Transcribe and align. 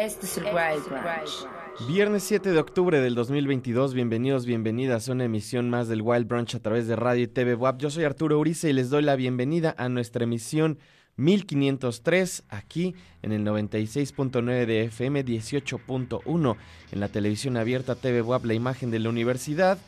Este 0.00 0.26
es 0.26 0.38
el 0.38 0.44
Wild 0.44 0.84
Brunch. 0.88 1.48
Viernes 1.88 2.22
7 2.22 2.52
de 2.52 2.58
octubre 2.60 3.00
del 3.00 3.16
2022, 3.16 3.94
bienvenidos, 3.94 4.46
bienvenidas 4.46 5.08
a 5.08 5.12
una 5.12 5.24
emisión 5.24 5.70
más 5.70 5.88
del 5.88 6.02
Wild 6.02 6.28
Brunch 6.28 6.54
a 6.54 6.60
través 6.60 6.86
de 6.86 6.94
Radio 6.94 7.24
y 7.24 7.26
TV 7.26 7.56
WAP. 7.56 7.80
Yo 7.80 7.90
soy 7.90 8.04
Arturo 8.04 8.38
Urice 8.38 8.70
y 8.70 8.72
les 8.74 8.90
doy 8.90 9.02
la 9.02 9.16
bienvenida 9.16 9.74
a 9.76 9.88
nuestra 9.88 10.22
emisión 10.22 10.78
1503 11.16 12.44
aquí 12.48 12.94
en 13.22 13.32
el 13.32 13.44
96.9 13.44 14.66
de 14.66 14.84
FM, 14.84 15.24
18.1 15.24 16.56
en 16.92 17.00
la 17.00 17.08
televisión 17.08 17.56
abierta 17.56 17.96
TV 17.96 18.22
WAP, 18.22 18.44
la 18.44 18.54
imagen 18.54 18.92
de 18.92 19.00
la 19.00 19.08
universidad 19.08 19.78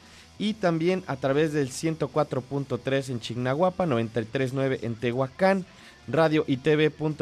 y 0.40 0.54
también 0.54 1.04
a 1.06 1.14
través 1.16 1.52
del 1.52 1.70
104.3 1.70 3.10
en 3.10 3.20
Chignahuapa, 3.20 3.86
93.9 3.86 4.80
en 4.82 4.96
Tehuacán, 4.96 5.64
radio 6.08 6.42
y 6.48 6.56
tv.wap.mx 6.56 7.16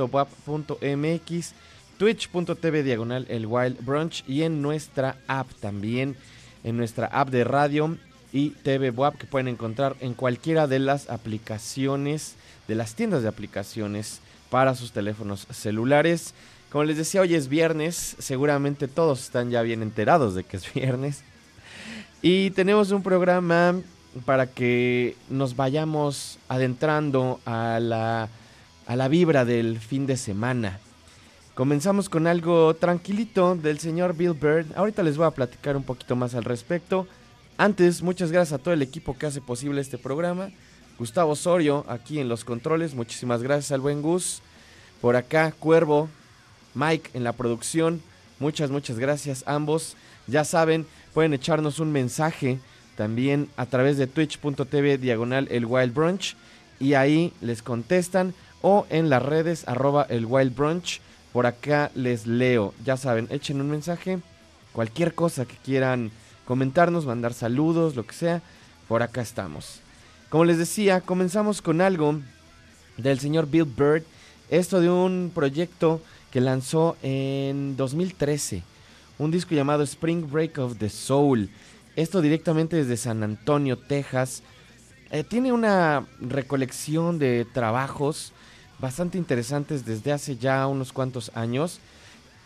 twitch.tv 1.99 2.83
diagonal 2.83 3.27
el 3.29 3.47
Wild 3.47 3.85
Brunch 3.85 4.25
y 4.27 4.43
en 4.43 4.63
nuestra 4.63 5.17
app 5.27 5.51
también, 5.61 6.17
en 6.65 6.77
nuestra 6.77 7.07
app 7.07 7.29
de 7.31 7.45
radio 7.45 7.97
y 8.33 8.51
TV 8.51 8.91
WAP 8.91 9.17
que 9.17 9.27
pueden 9.27 9.49
encontrar 9.49 9.97
en 10.01 10.15
cualquiera 10.15 10.67
de 10.67 10.79
las 10.79 11.11
aplicaciones, 11.11 12.37
de 12.67 12.75
las 12.75 12.95
tiendas 12.95 13.23
de 13.23 13.29
aplicaciones 13.29 14.21
para 14.51 14.75
sus 14.75 14.93
teléfonos 14.93 15.47
celulares. 15.51 16.35
Como 16.71 16.85
les 16.85 16.97
decía, 16.97 17.21
hoy 17.21 17.35
es 17.35 17.49
viernes, 17.49 18.17
seguramente 18.19 18.89
todos 18.89 19.21
están 19.21 19.51
ya 19.51 19.63
bien 19.63 19.83
enterados 19.83 20.35
de 20.35 20.45
que 20.45 20.59
es 20.59 20.73
viernes. 20.75 21.23
Y 22.23 22.51
tenemos 22.51 22.91
un 22.91 23.03
programa 23.03 23.81
para 24.25 24.47
que 24.47 25.17
nos 25.29 25.57
vayamos 25.57 26.39
adentrando 26.49 27.41
a 27.45 27.79
la, 27.81 28.29
a 28.87 28.97
la 28.97 29.09
vibra 29.09 29.45
del 29.45 29.79
fin 29.79 30.07
de 30.07 30.17
semana. 30.17 30.81
Comenzamos 31.59 32.09
con 32.09 32.29
algo 32.29 32.73
tranquilito 32.75 33.57
del 33.57 33.81
señor 33.81 34.15
Bill 34.15 34.33
Bird. 34.33 34.67
Ahorita 34.77 35.03
les 35.03 35.17
voy 35.17 35.27
a 35.27 35.33
platicar 35.33 35.77
un 35.77 35.83
poquito 35.83 36.15
más 36.15 36.37
al 36.37 36.45
respecto. 36.45 37.09
Antes, 37.57 38.01
muchas 38.01 38.31
gracias 38.31 38.53
a 38.53 38.63
todo 38.63 38.73
el 38.73 38.81
equipo 38.81 39.19
que 39.19 39.27
hace 39.27 39.41
posible 39.41 39.81
este 39.81 39.99
programa. 39.99 40.51
Gustavo 41.01 41.33
Osorio, 41.33 41.85
aquí 41.89 42.21
en 42.21 42.29
los 42.29 42.45
controles. 42.45 42.95
Muchísimas 42.95 43.43
gracias 43.43 43.73
al 43.73 43.81
buen 43.81 44.03
Gus. 44.03 44.41
Por 45.01 45.17
acá, 45.17 45.51
Cuervo, 45.51 46.09
Mike 46.77 47.11
en 47.15 47.25
la 47.25 47.33
producción. 47.33 48.03
Muchas, 48.39 48.71
muchas 48.71 49.01
gracias 49.01 49.43
ambos. 49.45 49.97
Ya 50.29 50.45
saben, 50.45 50.87
pueden 51.13 51.35
echarnos 51.35 51.81
un 51.81 51.91
mensaje 51.91 52.61
también 52.95 53.49
a 53.57 53.67
través 53.67 53.97
de 53.97 54.07
twitch.tv 54.07 54.99
diagonal 54.99 55.49
el 55.51 55.67
Wild 55.67 55.93
Brunch. 55.93 56.37
Y 56.79 56.95
ahí 56.95 57.33
les 57.41 57.63
contestan. 57.63 58.33
O 58.63 58.87
en 58.91 59.11
las 59.11 59.25
redes 59.25 59.67
arroba 59.67 60.07
el 60.09 60.25
Wild 60.25 60.55
Brunch 60.55 61.01
por 61.33 61.47
acá 61.47 61.91
les 61.95 62.27
leo. 62.27 62.75
Ya 62.85 62.97
saben, 62.97 63.29
echen 63.31 63.61
un 63.61 63.71
mensaje. 63.71 64.19
Cualquier 64.73 65.15
cosa 65.15 65.45
que 65.45 65.57
quieran 65.57 66.11
comentarnos, 66.45 67.07
mandar 67.07 67.35
saludos, 67.35 67.97
lo 67.97 68.07
que 68.07 68.15
sea. 68.15 68.43
Por 68.87 69.03
acá 69.03 69.21
estamos. 69.21 69.81
Como 70.31 70.45
les 70.45 70.59
decía, 70.59 71.01
comenzamos 71.01 71.63
con 71.63 71.81
algo 71.81 72.21
del 72.97 73.19
señor 73.19 73.49
Bill 73.49 73.65
Bird. 73.65 74.03
Esto 74.51 74.81
de 74.81 74.91
un 74.91 75.31
proyecto 75.35 76.01
que 76.31 76.41
lanzó 76.41 76.97
en 77.03 77.77
2013. 77.77 78.63
Un 79.19 79.31
disco 79.31 79.55
llamado 79.55 79.83
Spring 79.83 80.31
Break 80.31 80.59
of 80.59 80.79
the 80.79 80.89
Soul. 80.89 81.51
Esto 81.97 82.21
directamente 82.21 82.77
desde 82.77 82.97
San 82.97 83.23
Antonio, 83.23 83.77
Texas. 83.77 84.43
Eh, 85.11 85.25
tiene 85.25 85.53
una 85.53 86.07
recolección 86.21 87.19
de 87.19 87.47
trabajos 87.53 88.33
bastante 88.79 89.19
interesantes 89.19 89.85
desde 89.85 90.13
hace 90.13 90.37
ya 90.37 90.67
unos 90.67 90.93
cuantos 90.93 91.31
años. 91.35 91.81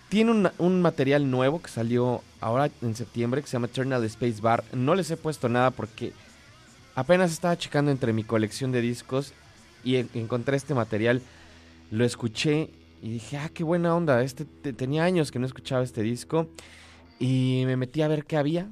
Tiene 0.09 0.51
un, 0.59 0.83
material 0.83 1.31
nuevo 1.31 1.62
que 1.62 1.71
salió 1.71 2.23
ahora 2.41 2.71
en 2.83 2.95
septiembre 2.95 3.41
que 3.41 3.47
se 3.47 3.55
llama 3.55 3.67
Eternal 3.67 4.05
Space 4.05 4.43
Bar. 4.43 4.62
No 4.73 4.95
les 4.95 5.11
he 5.11 5.17
puesto 5.17 5.49
nada 5.49 5.71
porque 5.71 6.12
apenas 6.95 7.33
estaba 7.33 7.57
checando 7.57 7.91
entre 7.91 8.12
mi 8.12 8.23
colección 8.23 8.73
de 8.73 8.83
discos 8.83 9.33
y 9.85 9.97
encontré 9.97 10.57
este 10.57 10.75
material. 10.75 11.23
Lo 11.91 12.05
escuché 12.05 12.69
y 13.01 13.11
dije, 13.11 13.39
ah, 13.39 13.51
qué 13.53 13.65
buena 13.65 13.95
onda. 13.95 14.23
Este, 14.23 14.45
tenía 14.45 15.05
años 15.05 15.31
que 15.33 15.39
no 15.39 15.47
escuchaba 15.47 15.83
este 15.83 16.03
disco. 16.03 16.47
Y 17.19 17.62
me 17.67 17.77
metí 17.77 18.03
a 18.03 18.09
ver 18.09 18.27
qué 18.27 18.37
había, 18.37 18.69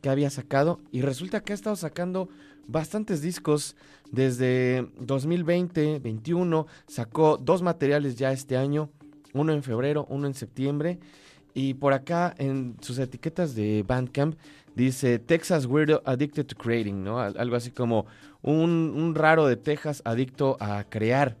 qué 0.00 0.10
había 0.10 0.30
sacado. 0.30 0.78
Y 0.92 1.02
resulta 1.02 1.40
que 1.40 1.52
ha 1.52 1.56
estado 1.56 1.74
sacando 1.74 2.28
bastantes 2.66 3.20
discos 3.20 3.76
desde 4.10 4.88
2020, 5.00 5.98
21, 5.98 6.66
sacó 6.86 7.36
dos 7.36 7.62
materiales 7.62 8.16
ya 8.16 8.32
este 8.32 8.56
año, 8.56 8.90
uno 9.32 9.52
en 9.52 9.62
febrero, 9.62 10.06
uno 10.08 10.26
en 10.26 10.34
septiembre. 10.34 10.98
Y 11.52 11.74
por 11.74 11.92
acá 11.92 12.34
en 12.38 12.76
sus 12.80 12.98
etiquetas 12.98 13.54
de 13.54 13.84
Bandcamp 13.86 14.36
dice 14.74 15.18
Texas 15.18 15.66
Weirdo 15.66 16.02
Addicted 16.04 16.46
to 16.46 16.56
Creating, 16.56 17.04
¿no? 17.04 17.20
Algo 17.20 17.56
así 17.56 17.70
como 17.70 18.06
un, 18.42 18.92
un 18.96 19.14
raro 19.14 19.46
de 19.46 19.56
Texas 19.56 20.02
adicto 20.04 20.56
a 20.58 20.84
crear. 20.84 21.36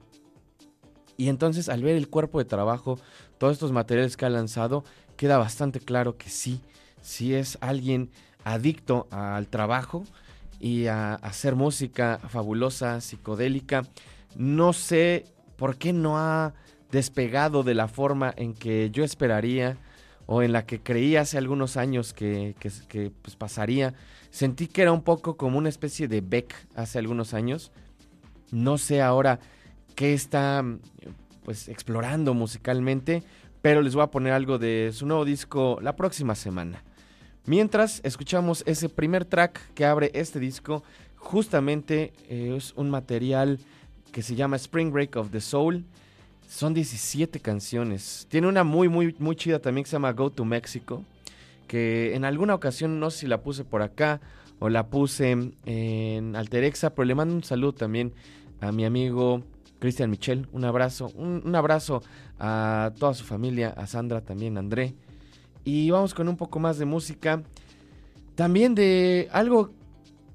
Y 1.16 1.28
entonces 1.28 1.68
al 1.68 1.82
ver 1.82 1.96
el 1.96 2.08
cuerpo 2.08 2.38
de 2.38 2.44
trabajo, 2.44 2.98
todos 3.38 3.52
estos 3.54 3.72
materiales 3.72 4.16
que 4.16 4.24
ha 4.24 4.30
lanzado, 4.30 4.84
queda 5.16 5.38
bastante 5.38 5.80
claro 5.80 6.16
que 6.16 6.28
sí, 6.28 6.60
sí 7.00 7.34
es 7.34 7.58
alguien 7.60 8.10
adicto 8.44 9.06
al 9.10 9.48
trabajo 9.48 10.04
y 10.60 10.86
a, 10.86 11.14
hacer 11.14 11.56
música 11.56 12.20
fabulosa, 12.28 13.00
psicodélica. 13.00 13.82
No 14.36 14.72
sé 14.72 15.24
por 15.56 15.76
qué 15.76 15.92
no 15.92 16.18
ha 16.18 16.54
despegado 16.90 17.62
de 17.62 17.74
la 17.74 17.88
forma 17.88 18.32
en 18.36 18.54
que 18.54 18.90
yo 18.90 19.04
esperaría 19.04 19.76
o 20.26 20.42
en 20.42 20.52
la 20.52 20.64
que 20.64 20.80
creía 20.80 21.22
hace 21.22 21.38
algunos 21.38 21.76
años 21.76 22.12
que, 22.12 22.54
pues, 23.22 23.36
pasaría. 23.36 23.94
Sentí 24.30 24.66
que 24.66 24.82
era 24.82 24.92
un 24.92 25.02
poco 25.02 25.36
como 25.36 25.58
una 25.58 25.68
especie 25.68 26.08
de 26.08 26.20
Beck 26.20 26.54
hace 26.74 26.98
algunos 26.98 27.34
años. 27.34 27.72
No 28.50 28.78
sé 28.78 29.02
ahora 29.02 29.40
qué 29.94 30.14
está 30.14 30.64
pues 31.44 31.68
explorando 31.68 32.32
musicalmente, 32.32 33.22
pero 33.60 33.82
les 33.82 33.94
voy 33.94 34.02
a 34.02 34.10
poner 34.10 34.32
algo 34.32 34.58
de 34.58 34.90
su 34.92 35.06
nuevo 35.06 35.24
disco 35.24 35.78
la 35.82 35.94
próxima 35.94 36.34
semana. 36.34 36.82
Mientras 37.46 38.00
escuchamos 38.04 38.62
ese 38.66 38.88
primer 38.88 39.26
track 39.26 39.60
que 39.74 39.84
abre 39.84 40.10
este 40.14 40.40
disco, 40.40 40.82
justamente 41.16 42.14
eh, 42.30 42.54
es 42.56 42.72
un 42.74 42.88
material 42.88 43.58
que 44.12 44.22
se 44.22 44.34
llama 44.34 44.56
Spring 44.56 44.90
Break 44.90 45.16
of 45.16 45.30
the 45.30 45.42
Soul. 45.42 45.84
Son 46.48 46.72
17 46.72 47.40
canciones. 47.40 48.26
Tiene 48.30 48.46
una 48.46 48.64
muy, 48.64 48.88
muy, 48.88 49.14
muy 49.18 49.36
chida 49.36 49.58
también 49.58 49.84
que 49.84 49.90
se 49.90 49.96
llama 49.96 50.12
Go 50.12 50.30
to 50.30 50.46
Mexico. 50.46 51.04
Que 51.68 52.14
en 52.14 52.24
alguna 52.24 52.54
ocasión, 52.54 52.98
no 52.98 53.10
sé 53.10 53.20
si 53.20 53.26
la 53.26 53.42
puse 53.42 53.62
por 53.62 53.82
acá 53.82 54.22
o 54.58 54.70
la 54.70 54.86
puse 54.86 55.36
en 55.66 56.36
Alterexa, 56.36 56.94
pero 56.94 57.04
le 57.04 57.14
mando 57.14 57.34
un 57.34 57.44
saludo 57.44 57.74
también 57.74 58.14
a 58.62 58.72
mi 58.72 58.86
amigo 58.86 59.42
Cristian 59.80 60.08
Michel. 60.08 60.48
Un 60.52 60.64
abrazo, 60.64 61.12
un, 61.14 61.42
un 61.44 61.54
abrazo 61.54 62.02
a 62.38 62.92
toda 62.98 63.12
su 63.12 63.24
familia, 63.24 63.74
a 63.76 63.86
Sandra 63.86 64.22
también, 64.22 64.56
a 64.56 64.60
André. 64.60 64.94
Y 65.64 65.90
vamos 65.90 66.14
con 66.14 66.28
un 66.28 66.36
poco 66.36 66.58
más 66.58 66.78
de 66.78 66.84
música. 66.84 67.42
También 68.34 68.74
de 68.74 69.28
algo 69.32 69.72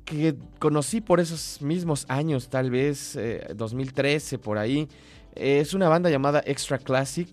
que 0.06 0.36
conocí 0.58 1.02
por 1.02 1.20
esos 1.20 1.62
mismos 1.62 2.06
años, 2.10 2.50
tal 2.50 2.72
vez 2.72 3.18
2013 3.56 4.36
eh, 4.36 4.40
por 4.40 4.58
ahí. 4.58 4.88
Es 5.36 5.74
una 5.74 5.88
banda 5.88 6.10
llamada 6.10 6.42
Extra 6.46 6.80
Classic. 6.80 7.30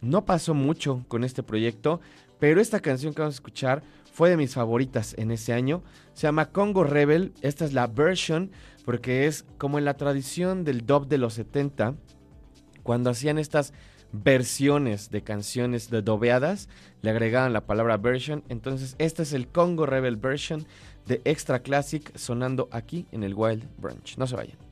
No 0.00 0.24
pasó 0.24 0.54
mucho 0.54 1.04
con 1.08 1.24
este 1.24 1.42
proyecto, 1.42 2.00
pero 2.38 2.60
esta 2.60 2.80
canción 2.80 3.12
que 3.12 3.20
vamos 3.20 3.34
a 3.34 3.36
escuchar 3.36 3.82
fue 4.12 4.30
de 4.30 4.38
mis 4.38 4.54
favoritas 4.54 5.14
en 5.18 5.30
ese 5.30 5.52
año. 5.52 5.82
Se 6.14 6.26
llama 6.26 6.50
Congo 6.50 6.84
Rebel. 6.84 7.34
Esta 7.42 7.66
es 7.66 7.74
la 7.74 7.86
version 7.86 8.50
porque 8.86 9.26
es 9.26 9.44
como 9.58 9.78
en 9.78 9.84
la 9.84 9.98
tradición 9.98 10.64
del 10.64 10.86
dub 10.86 11.08
de 11.08 11.18
los 11.18 11.34
70, 11.34 11.96
cuando 12.86 13.10
hacían 13.10 13.36
estas 13.36 13.72
versiones 14.12 15.10
de 15.10 15.22
canciones 15.22 15.90
de 15.90 16.02
dobeadas, 16.02 16.68
le 17.02 17.10
agregaban 17.10 17.52
la 17.52 17.66
palabra 17.66 17.96
version. 17.96 18.44
Entonces, 18.48 18.94
este 19.00 19.24
es 19.24 19.32
el 19.32 19.48
Congo 19.48 19.86
Rebel 19.86 20.16
version 20.16 20.64
de 21.04 21.20
Extra 21.24 21.58
Classic 21.58 22.16
sonando 22.16 22.68
aquí 22.70 23.08
en 23.10 23.24
el 23.24 23.34
Wild 23.34 23.68
Brunch. 23.76 24.16
No 24.18 24.28
se 24.28 24.36
vayan. 24.36 24.65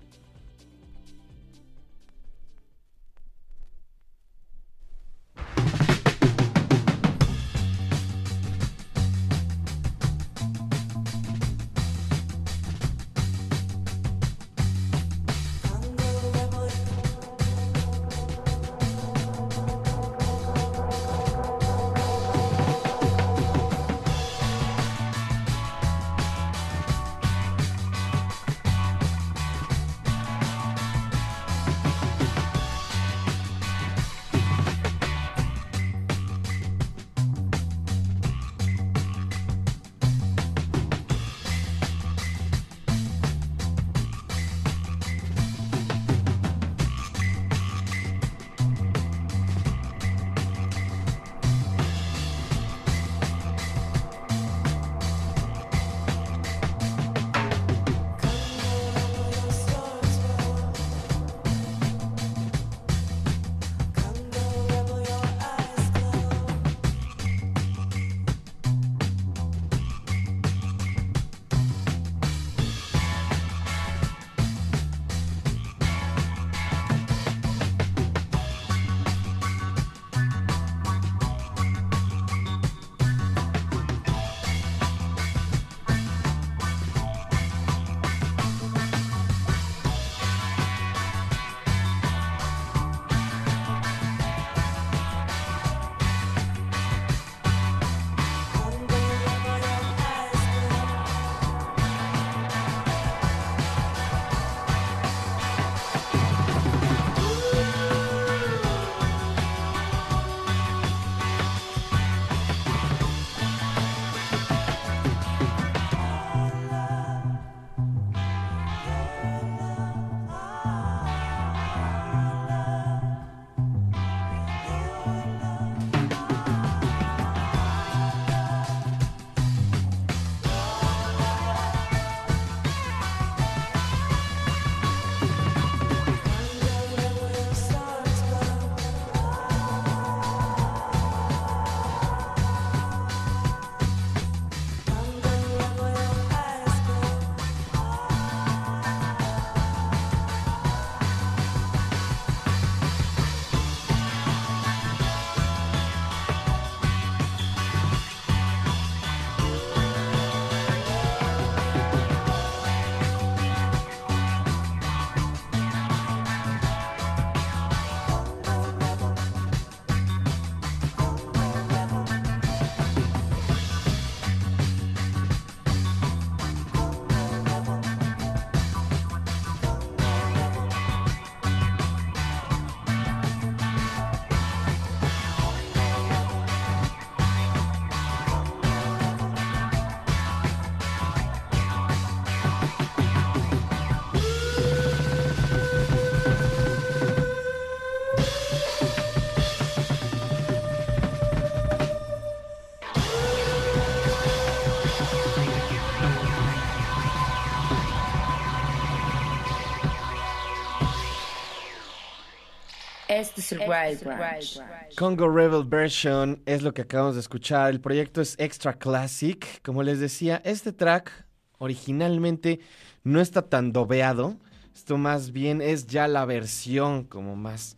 Es 213.21 213.53
el 213.53 213.61
este 213.61 213.69
Wild 213.69 214.05
Branch. 214.05 214.61
Congo 214.97 215.29
Rebel 215.29 215.65
Version 215.65 216.43
es 216.47 216.63
lo 216.63 216.75
que 216.75 216.83
acabamos 216.83 217.15
de 217.15 217.21
escuchar. 217.21 217.71
El 217.71 217.81
proyecto 217.81 218.21
es 218.21 218.35
Extra 218.39 218.75
Classic. 218.75 219.63
Como 219.63 219.83
les 219.83 220.01
decía, 220.01 220.41
este 220.45 220.73
track 220.73 221.11
originalmente 221.59 222.61
no 223.03 223.21
está 223.21 223.43
tan 223.43 223.73
dobeado. 223.73 224.37
Esto 224.75 224.99
más 224.99 225.31
bien 225.31 225.63
es 225.63 225.87
ya 225.87 226.09
la 226.09 226.25
versión 226.25 227.05
como 227.05 227.37
más 227.37 227.77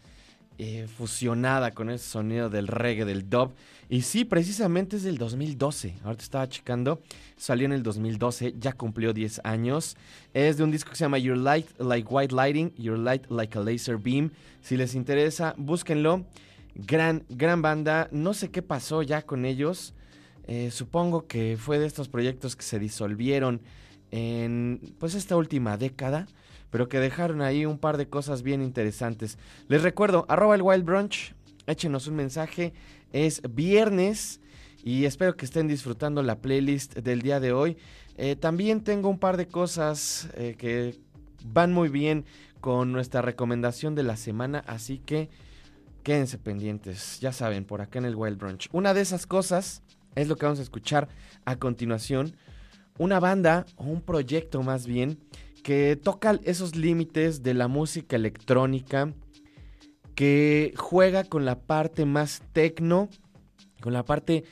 eh, 0.58 0.86
fusionada 0.88 1.72
con 1.72 1.90
ese 1.90 2.08
sonido 2.08 2.48
del 2.48 2.66
reggae, 2.66 3.04
del 3.04 3.28
dub. 3.28 3.52
Y 3.88 4.02
sí, 4.02 4.25
precisamente 4.25 4.96
es 4.96 5.02
del 5.02 5.18
2012. 5.18 5.94
Ahorita 6.02 6.22
estaba 6.22 6.48
checando. 6.48 7.02
Salió 7.36 7.66
en 7.66 7.72
el 7.72 7.82
2012, 7.82 8.54
ya 8.58 8.72
cumplió 8.72 9.12
10 9.12 9.42
años. 9.44 9.96
Es 10.34 10.56
de 10.56 10.64
un 10.64 10.70
disco 10.70 10.90
que 10.90 10.96
se 10.96 11.04
llama 11.04 11.18
Your 11.18 11.36
Light 11.36 11.68
Like 11.78 12.08
White 12.10 12.34
Lighting, 12.34 12.75
Your 12.76 12.98
Light 12.98 13.30
Like 13.30 13.58
a 13.58 13.62
Laser 13.62 13.98
Beam. 13.98 14.30
Si 14.62 14.76
les 14.76 14.94
interesa, 14.94 15.54
búsquenlo. 15.56 16.25
Gran, 16.75 17.25
gran 17.28 17.62
banda. 17.62 18.08
No 18.10 18.34
sé 18.34 18.50
qué 18.50 18.62
pasó 18.62 19.02
ya 19.02 19.22
con 19.22 19.44
ellos. 19.44 19.94
Eh, 20.46 20.70
supongo 20.70 21.26
que 21.26 21.56
fue 21.58 21.78
de 21.78 21.86
estos 21.86 22.08
proyectos 22.08 22.56
que 22.56 22.62
se 22.62 22.78
disolvieron 22.78 23.60
en 24.10 24.80
pues 24.98 25.14
esta 25.14 25.36
última 25.36 25.76
década 25.76 26.26
pero 26.76 26.91
que 26.91 27.00
dejaron 27.00 27.41
ahí 27.41 27.65
un 27.65 27.78
par 27.78 27.97
de 27.97 28.06
cosas 28.06 28.43
bien 28.43 28.60
interesantes. 28.60 29.39
Les 29.67 29.82
recuerdo, 29.82 30.26
arroba 30.28 30.54
el 30.54 30.60
Wild 30.60 30.84
Brunch, 30.84 31.34
échenos 31.67 32.06
un 32.06 32.17
mensaje, 32.17 32.75
es 33.15 33.41
viernes 33.49 34.43
y 34.84 35.06
espero 35.06 35.39
que 35.39 35.47
estén 35.47 35.69
disfrutando 35.69 36.23
la 36.23 36.43
playlist 36.43 36.99
del 36.99 37.23
día 37.23 37.41
de 37.41 37.52
hoy. 37.54 37.78
Eh, 38.19 38.36
también 38.36 38.82
tengo 38.82 39.08
un 39.08 39.19
par 39.19 39.39
de 39.39 39.49
cosas 39.49 40.28
eh, 40.34 40.54
que 40.58 41.00
van 41.47 41.73
muy 41.73 41.89
bien 41.89 42.26
con 42.60 42.93
nuestra 42.93 43.23
recomendación 43.23 43.95
de 43.95 44.02
la 44.02 44.19
semana, 44.19 44.62
así 44.67 44.99
que 44.99 45.30
quédense 46.02 46.36
pendientes, 46.36 47.21
ya 47.21 47.32
saben, 47.32 47.65
por 47.65 47.80
acá 47.80 48.00
en 48.00 48.04
el 48.04 48.17
Wild 48.17 48.36
Brunch. 48.36 48.69
Una 48.71 48.93
de 48.93 49.00
esas 49.00 49.26
cosas 49.26 49.82
es 50.15 50.28
lo 50.28 50.36
que 50.36 50.45
vamos 50.45 50.58
a 50.58 50.65
escuchar 50.65 51.08
a 51.47 51.56
continuación. 51.56 52.36
Una 52.99 53.19
banda, 53.19 53.65
o 53.76 53.84
un 53.84 54.02
proyecto 54.02 54.62
más 54.62 54.86
bien, 54.86 55.19
que 55.67 55.97
toca 55.97 56.39
esos 56.45 56.76
límites 56.76 57.43
de 57.43 57.52
la 57.52 57.67
música 57.67 58.15
electrónica, 58.15 59.13
que 60.15 60.73
juega 60.76 61.25
con 61.25 61.45
la 61.45 61.59
parte 61.59 62.05
más 62.05 62.41
tecno, 62.52 63.09
con 63.81 63.93
la 63.93 64.05
parte, 64.05 64.45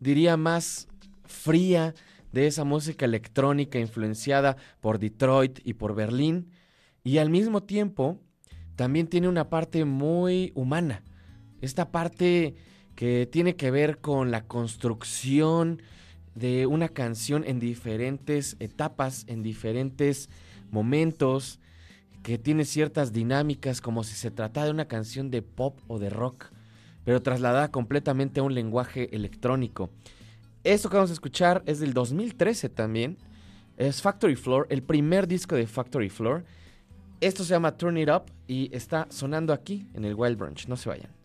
diría, 0.00 0.38
más 0.38 0.88
fría 1.26 1.92
de 2.32 2.46
esa 2.46 2.64
música 2.64 3.04
electrónica 3.04 3.78
influenciada 3.78 4.56
por 4.80 4.98
Detroit 4.98 5.60
y 5.62 5.74
por 5.74 5.94
Berlín, 5.94 6.48
y 7.04 7.18
al 7.18 7.28
mismo 7.28 7.64
tiempo 7.64 8.18
también 8.74 9.08
tiene 9.08 9.28
una 9.28 9.50
parte 9.50 9.84
muy 9.84 10.52
humana, 10.54 11.02
esta 11.60 11.92
parte 11.92 12.54
que 12.94 13.28
tiene 13.30 13.56
que 13.56 13.70
ver 13.70 13.98
con 13.98 14.30
la 14.30 14.46
construcción 14.46 15.82
de 16.34 16.66
una 16.66 16.88
canción 16.88 17.44
en 17.46 17.60
diferentes 17.60 18.56
etapas, 18.58 19.26
en 19.28 19.42
diferentes 19.42 20.30
momentos, 20.72 21.60
que 22.22 22.38
tiene 22.38 22.64
ciertas 22.64 23.12
dinámicas 23.12 23.80
como 23.80 24.04
si 24.04 24.14
se 24.14 24.30
tratara 24.30 24.66
de 24.66 24.72
una 24.72 24.86
canción 24.88 25.30
de 25.30 25.42
pop 25.42 25.78
o 25.88 25.98
de 25.98 26.10
rock, 26.10 26.46
pero 27.04 27.22
trasladada 27.22 27.70
completamente 27.70 28.40
a 28.40 28.44
un 28.44 28.54
lenguaje 28.54 29.14
electrónico. 29.14 29.90
Esto 30.64 30.88
que 30.88 30.96
vamos 30.96 31.10
a 31.10 31.14
escuchar 31.14 31.62
es 31.66 31.80
del 31.80 31.92
2013 31.92 32.68
también. 32.68 33.18
Es 33.76 34.00
Factory 34.00 34.36
Floor, 34.36 34.66
el 34.70 34.82
primer 34.82 35.26
disco 35.26 35.56
de 35.56 35.66
Factory 35.66 36.08
Floor. 36.08 36.44
Esto 37.20 37.42
se 37.42 37.50
llama 37.50 37.76
Turn 37.76 37.98
It 37.98 38.08
Up 38.08 38.24
y 38.46 38.74
está 38.74 39.06
sonando 39.10 39.52
aquí 39.52 39.88
en 39.94 40.04
el 40.04 40.14
Wild 40.14 40.38
Branch. 40.38 40.68
No 40.68 40.76
se 40.76 40.88
vayan. 40.88 41.21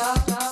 stop. 0.00 0.49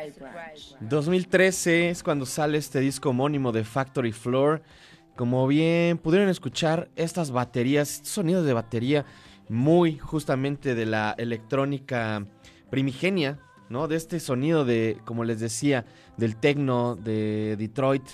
Este 0.00 0.10
es 0.10 0.16
el 0.16 0.22
Wild 0.22 0.32
Branch. 0.32 0.76
2013 0.80 1.90
es 1.90 2.02
cuando 2.02 2.26
sale 2.26 2.58
este 2.58 2.80
disco 2.80 3.10
homónimo 3.10 3.52
de 3.52 3.64
Factory 3.64 4.12
Floor. 4.12 4.62
Como 5.16 5.46
bien 5.46 5.98
pudieron 5.98 6.28
escuchar, 6.28 6.90
estas 6.96 7.30
baterías, 7.30 7.94
estos 7.94 8.10
sonidos 8.10 8.44
de 8.46 8.52
batería 8.52 9.04
muy 9.48 9.98
justamente 9.98 10.74
de 10.74 10.86
la 10.86 11.14
electrónica 11.18 12.26
primigenia, 12.70 13.40
¿no? 13.68 13.88
De 13.88 13.96
este 13.96 14.20
sonido 14.20 14.64
de, 14.64 15.00
como 15.04 15.24
les 15.24 15.40
decía, 15.40 15.86
del 16.16 16.36
techno 16.36 16.94
de 16.94 17.56
Detroit, 17.58 18.04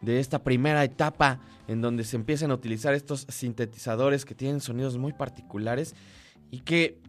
de 0.00 0.20
esta 0.20 0.42
primera 0.42 0.84
etapa 0.84 1.40
en 1.68 1.80
donde 1.80 2.04
se 2.04 2.16
empiezan 2.16 2.50
a 2.50 2.54
utilizar 2.54 2.94
estos 2.94 3.26
sintetizadores 3.28 4.24
que 4.24 4.34
tienen 4.34 4.60
sonidos 4.60 4.98
muy 4.98 5.12
particulares 5.12 5.94
y 6.50 6.60
que 6.60 7.00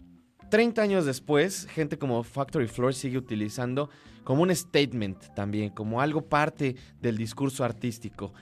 30 0.49 0.81
años 0.81 1.05
después, 1.05 1.67
gente 1.67 1.97
como 1.97 2.23
Factory 2.23 2.67
Floor 2.67 2.93
sigue 2.93 3.17
utilizando 3.17 3.89
como 4.23 4.43
un 4.43 4.55
statement 4.55 5.33
también, 5.35 5.69
como 5.69 6.01
algo 6.01 6.21
parte 6.21 6.75
del 7.01 7.17
discurso 7.17 7.63
artístico. 7.63 8.33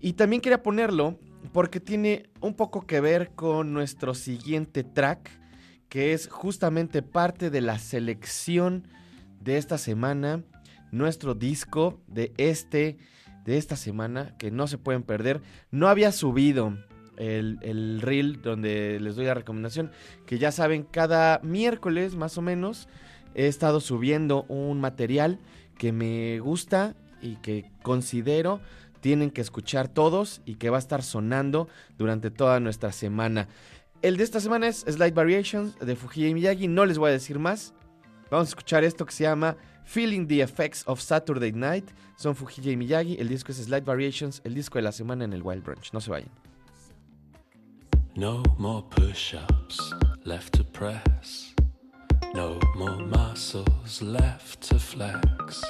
Y 0.00 0.14
también 0.14 0.40
quería 0.40 0.62
ponerlo 0.62 1.18
porque 1.52 1.80
tiene 1.80 2.28
un 2.40 2.54
poco 2.54 2.86
que 2.86 3.00
ver 3.00 3.30
con 3.34 3.72
nuestro 3.72 4.14
siguiente 4.14 4.84
track, 4.84 5.30
que 5.88 6.12
es 6.12 6.28
justamente 6.28 7.02
parte 7.02 7.50
de 7.50 7.60
la 7.60 7.78
selección 7.78 8.88
de 9.40 9.56
esta 9.56 9.78
semana, 9.78 10.42
nuestro 10.90 11.34
disco 11.34 12.00
de 12.06 12.32
este 12.36 12.98
de 13.44 13.58
esta 13.58 13.76
semana 13.76 14.34
que 14.38 14.50
no 14.50 14.66
se 14.66 14.76
pueden 14.76 15.04
perder. 15.04 15.40
No 15.70 15.88
había 15.88 16.10
subido 16.10 16.76
el, 17.16 17.58
el, 17.62 18.00
reel 18.02 18.42
donde 18.42 18.98
les 19.00 19.14
doy 19.14 19.26
la 19.26 19.34
recomendación, 19.34 19.92
que 20.26 20.40
ya 20.40 20.50
saben, 20.50 20.82
cada 20.82 21.38
miércoles 21.44 22.16
más 22.16 22.36
o 22.38 22.42
menos 22.42 22.88
he 23.34 23.46
estado 23.46 23.80
subiendo 23.80 24.44
un 24.48 24.80
material 24.80 25.38
que 25.78 25.92
me 25.92 26.40
gusta 26.40 26.94
y 27.20 27.36
que 27.36 27.70
considero 27.82 28.60
tienen 29.00 29.30
que 29.30 29.40
escuchar 29.40 29.88
todos 29.88 30.40
y 30.44 30.56
que 30.56 30.70
va 30.70 30.76
a 30.76 30.80
estar 30.80 31.02
sonando 31.02 31.68
durante 31.98 32.30
toda 32.30 32.60
nuestra 32.60 32.92
semana. 32.92 33.48
El 34.02 34.16
de 34.16 34.24
esta 34.24 34.40
semana 34.40 34.68
es 34.68 34.80
Slight 34.80 35.14
Variations 35.14 35.78
de 35.78 35.96
Fujii 35.96 36.34
Miyagi, 36.34 36.68
no 36.68 36.84
les 36.86 36.98
voy 36.98 37.10
a 37.10 37.12
decir 37.12 37.38
más. 37.38 37.74
Vamos 38.30 38.48
a 38.48 38.50
escuchar 38.50 38.84
esto 38.84 39.06
que 39.06 39.12
se 39.12 39.24
llama 39.24 39.56
Feeling 39.84 40.26
the 40.26 40.42
Effects 40.42 40.82
of 40.86 41.00
Saturday 41.00 41.52
Night. 41.52 41.90
Son 42.16 42.34
Fujii 42.34 42.72
y 42.72 42.76
Miyagi. 42.76 43.16
El 43.18 43.28
disco 43.28 43.52
es 43.52 43.58
Slight 43.58 43.84
Variations, 43.84 44.40
el 44.44 44.54
disco 44.54 44.78
de 44.78 44.82
la 44.82 44.92
semana 44.92 45.24
en 45.24 45.32
el 45.32 45.42
Wild 45.42 45.62
Brunch. 45.62 45.92
No 45.92 46.00
se 46.00 46.10
vayan. 46.10 46.30
No 48.16 48.42
more 48.58 48.84
push-ups 48.90 49.94
left 50.24 50.56
to 50.56 50.64
press. 50.64 51.55
No 52.34 52.58
more 52.74 52.98
muscles 52.98 54.02
left 54.02 54.60
to 54.68 54.78
flex. 54.78 55.62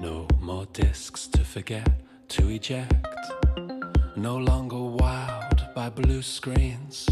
No 0.00 0.26
more 0.40 0.66
discs 0.72 1.26
to 1.28 1.44
forget 1.44 1.88
to 2.28 2.48
eject. 2.48 3.06
No 4.16 4.36
longer 4.36 4.76
wowed 4.76 5.74
by 5.74 5.88
blue 5.90 6.22
screens. 6.22 7.08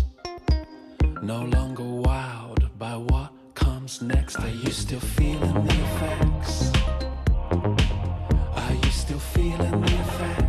No 1.23 1.45
longer 1.45 1.85
wowed 1.85 2.69
by 2.79 2.97
what 2.97 3.31
comes 3.55 4.03
next. 4.03 4.39
Are 4.41 4.49
you 4.49 4.71
still 4.71 5.01
feeling 5.01 5.55
the 5.67 5.75
effects? 5.89 6.73
Are 8.63 8.75
you 8.75 8.91
still 8.91 9.19
feeling 9.19 9.81
the 9.81 9.95
effects 9.95 10.44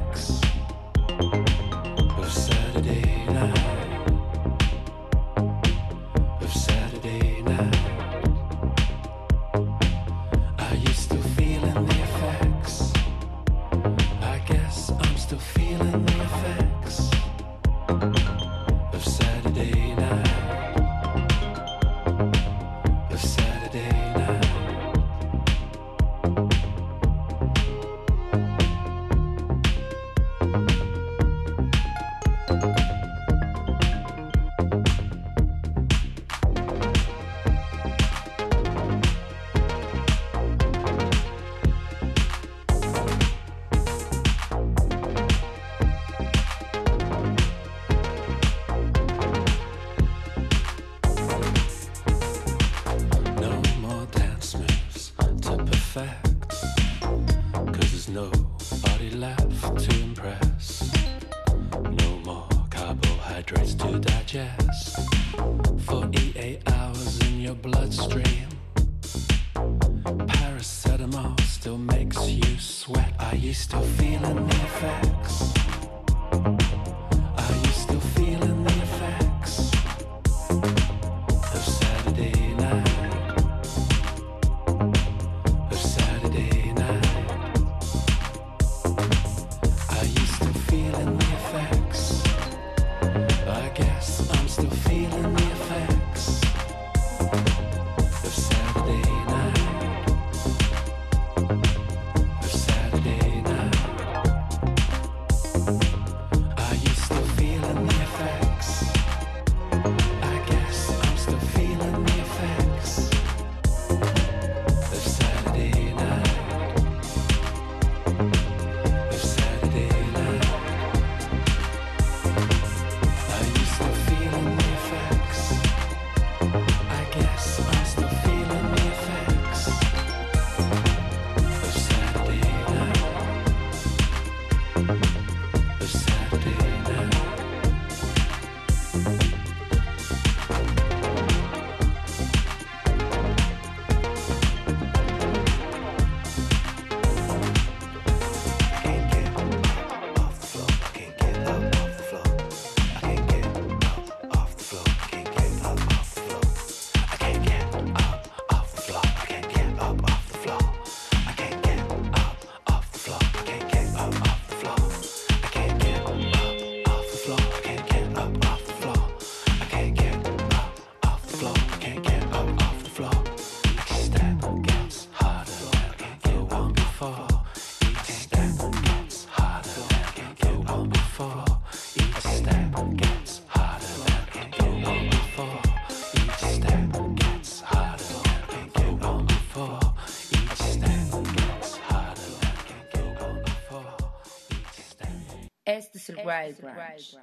right, 196.26 196.56
right. 196.64 197.16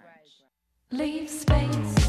Leave 0.90 1.28
space. 1.28 2.01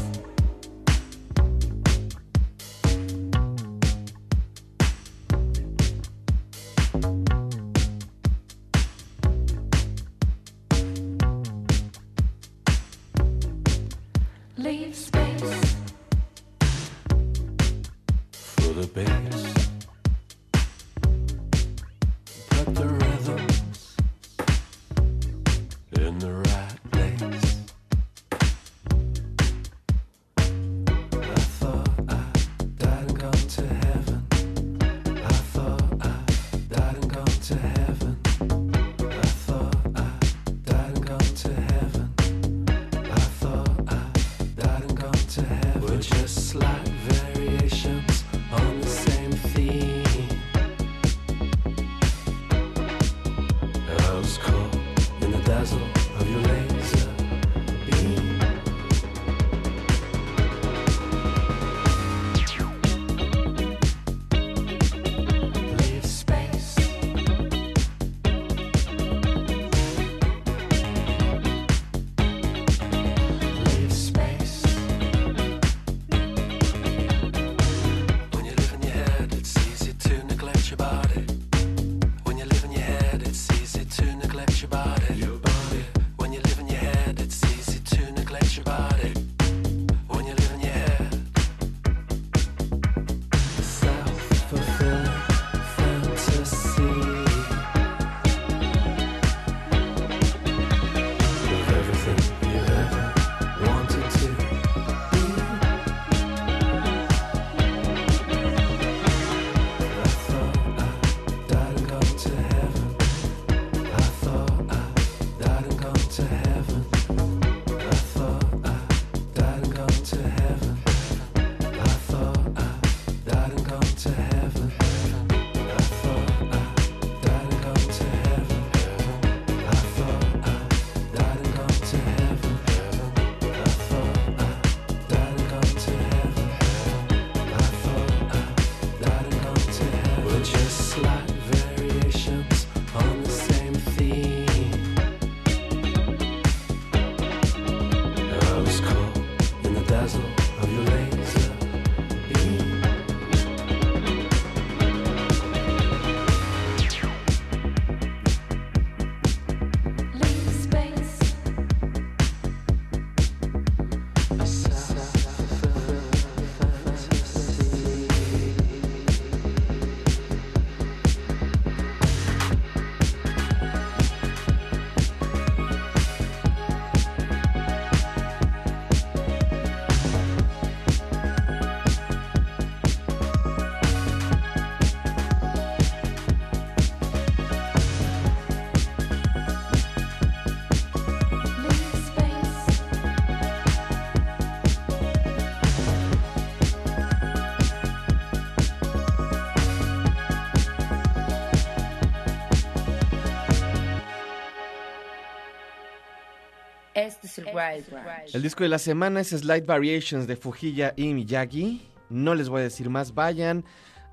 El 208.32 208.42
disco 208.42 208.64
de 208.64 208.68
la 208.68 208.78
semana 208.78 209.20
es 209.20 209.28
Slight 209.28 209.66
Variations 209.66 210.26
de 210.26 210.36
Fujilla 210.36 210.92
y 210.96 211.14
Miyagi. 211.14 211.88
No 212.10 212.34
les 212.34 212.48
voy 212.48 212.60
a 212.60 212.64
decir 212.64 212.90
más, 212.90 213.14
vayan 213.14 213.64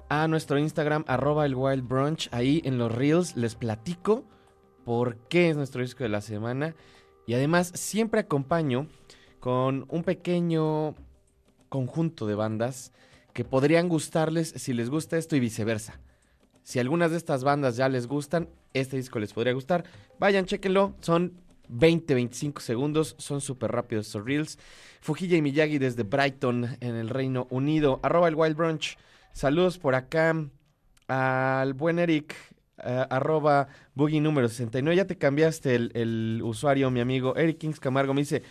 a 0.10 0.28
nuestro 0.28 0.60
Instagram, 0.60 1.04
arroba 1.08 1.46
el 1.46 1.56
Wild 1.56 1.88
Brunch. 1.88 2.30
Ahí 2.32 2.62
en 2.66 2.78
los 2.78 2.92
Reels 2.92 3.36
les 3.36 3.56
platico 3.56 4.26
por 4.86 5.18
qué 5.28 5.50
es 5.50 5.58
nuestro 5.58 5.82
disco 5.82 6.04
de 6.04 6.10
la 6.10 6.22
semana. 6.22 6.76
Y 7.26 7.34
además 7.34 7.72
siempre 7.74 8.20
acompaño 8.20 8.88
con 9.40 9.86
un 9.90 10.04
pequeño 10.04 10.96
conjunto 11.70 12.28
de 12.28 12.36
bandas 12.36 12.92
que 13.34 13.44
podrían 13.44 13.90
gustarles 13.90 14.50
si 14.50 14.74
les 14.74 14.90
gusta 14.90 15.18
esto 15.18 15.36
y 15.36 15.40
viceversa. 15.40 16.00
Si 16.64 16.78
algunas 16.80 17.12
de 17.12 17.18
estas 17.18 17.44
bandas 17.44 17.76
ya 17.76 17.90
les 17.90 18.06
gustan, 18.06 18.50
este 18.74 18.98
disco 18.98 19.18
les 19.20 19.34
podría 19.34 19.54
gustar. 19.54 19.84
Vayan, 20.20 20.46
chéquenlo. 20.46 20.94
Son 21.02 21.34
20, 21.72 22.14
25 22.14 22.62
segundos. 22.62 23.16
Son 23.18 23.42
súper 23.42 23.72
rápidos 23.72 24.08
estos 24.08 24.26
reels. 24.26 24.60
Fujilla 25.02 25.38
y 25.38 25.42
Miyagi 25.42 25.78
desde 25.80 26.04
Brighton, 26.04 26.78
en 26.80 26.96
el 26.96 27.10
Reino 27.10 27.48
Unido. 27.50 28.00
Arroba 28.04 28.28
el 28.28 28.36
Wild 28.36 28.56
Brunch. 28.56 28.98
Saludos 29.34 29.78
por 29.78 29.96
acá 29.96 30.36
al 31.08 31.74
buen 31.74 32.00
Eric. 32.00 32.36
eh, 32.84 33.06
arroba 33.10 33.68
Boogie 33.96 34.22
número 34.22 34.48
69. 34.48 34.96
Ya 34.96 35.06
te 35.06 35.18
cambiaste 35.18 35.76
el, 35.76 35.92
el 35.94 36.42
usuario, 36.44 36.90
mi 36.92 37.00
amigo. 37.00 37.36
Eric 37.36 37.58
Kings 37.60 37.80
Camargo 37.80 38.14
me 38.14 38.22
dice: 38.22 38.44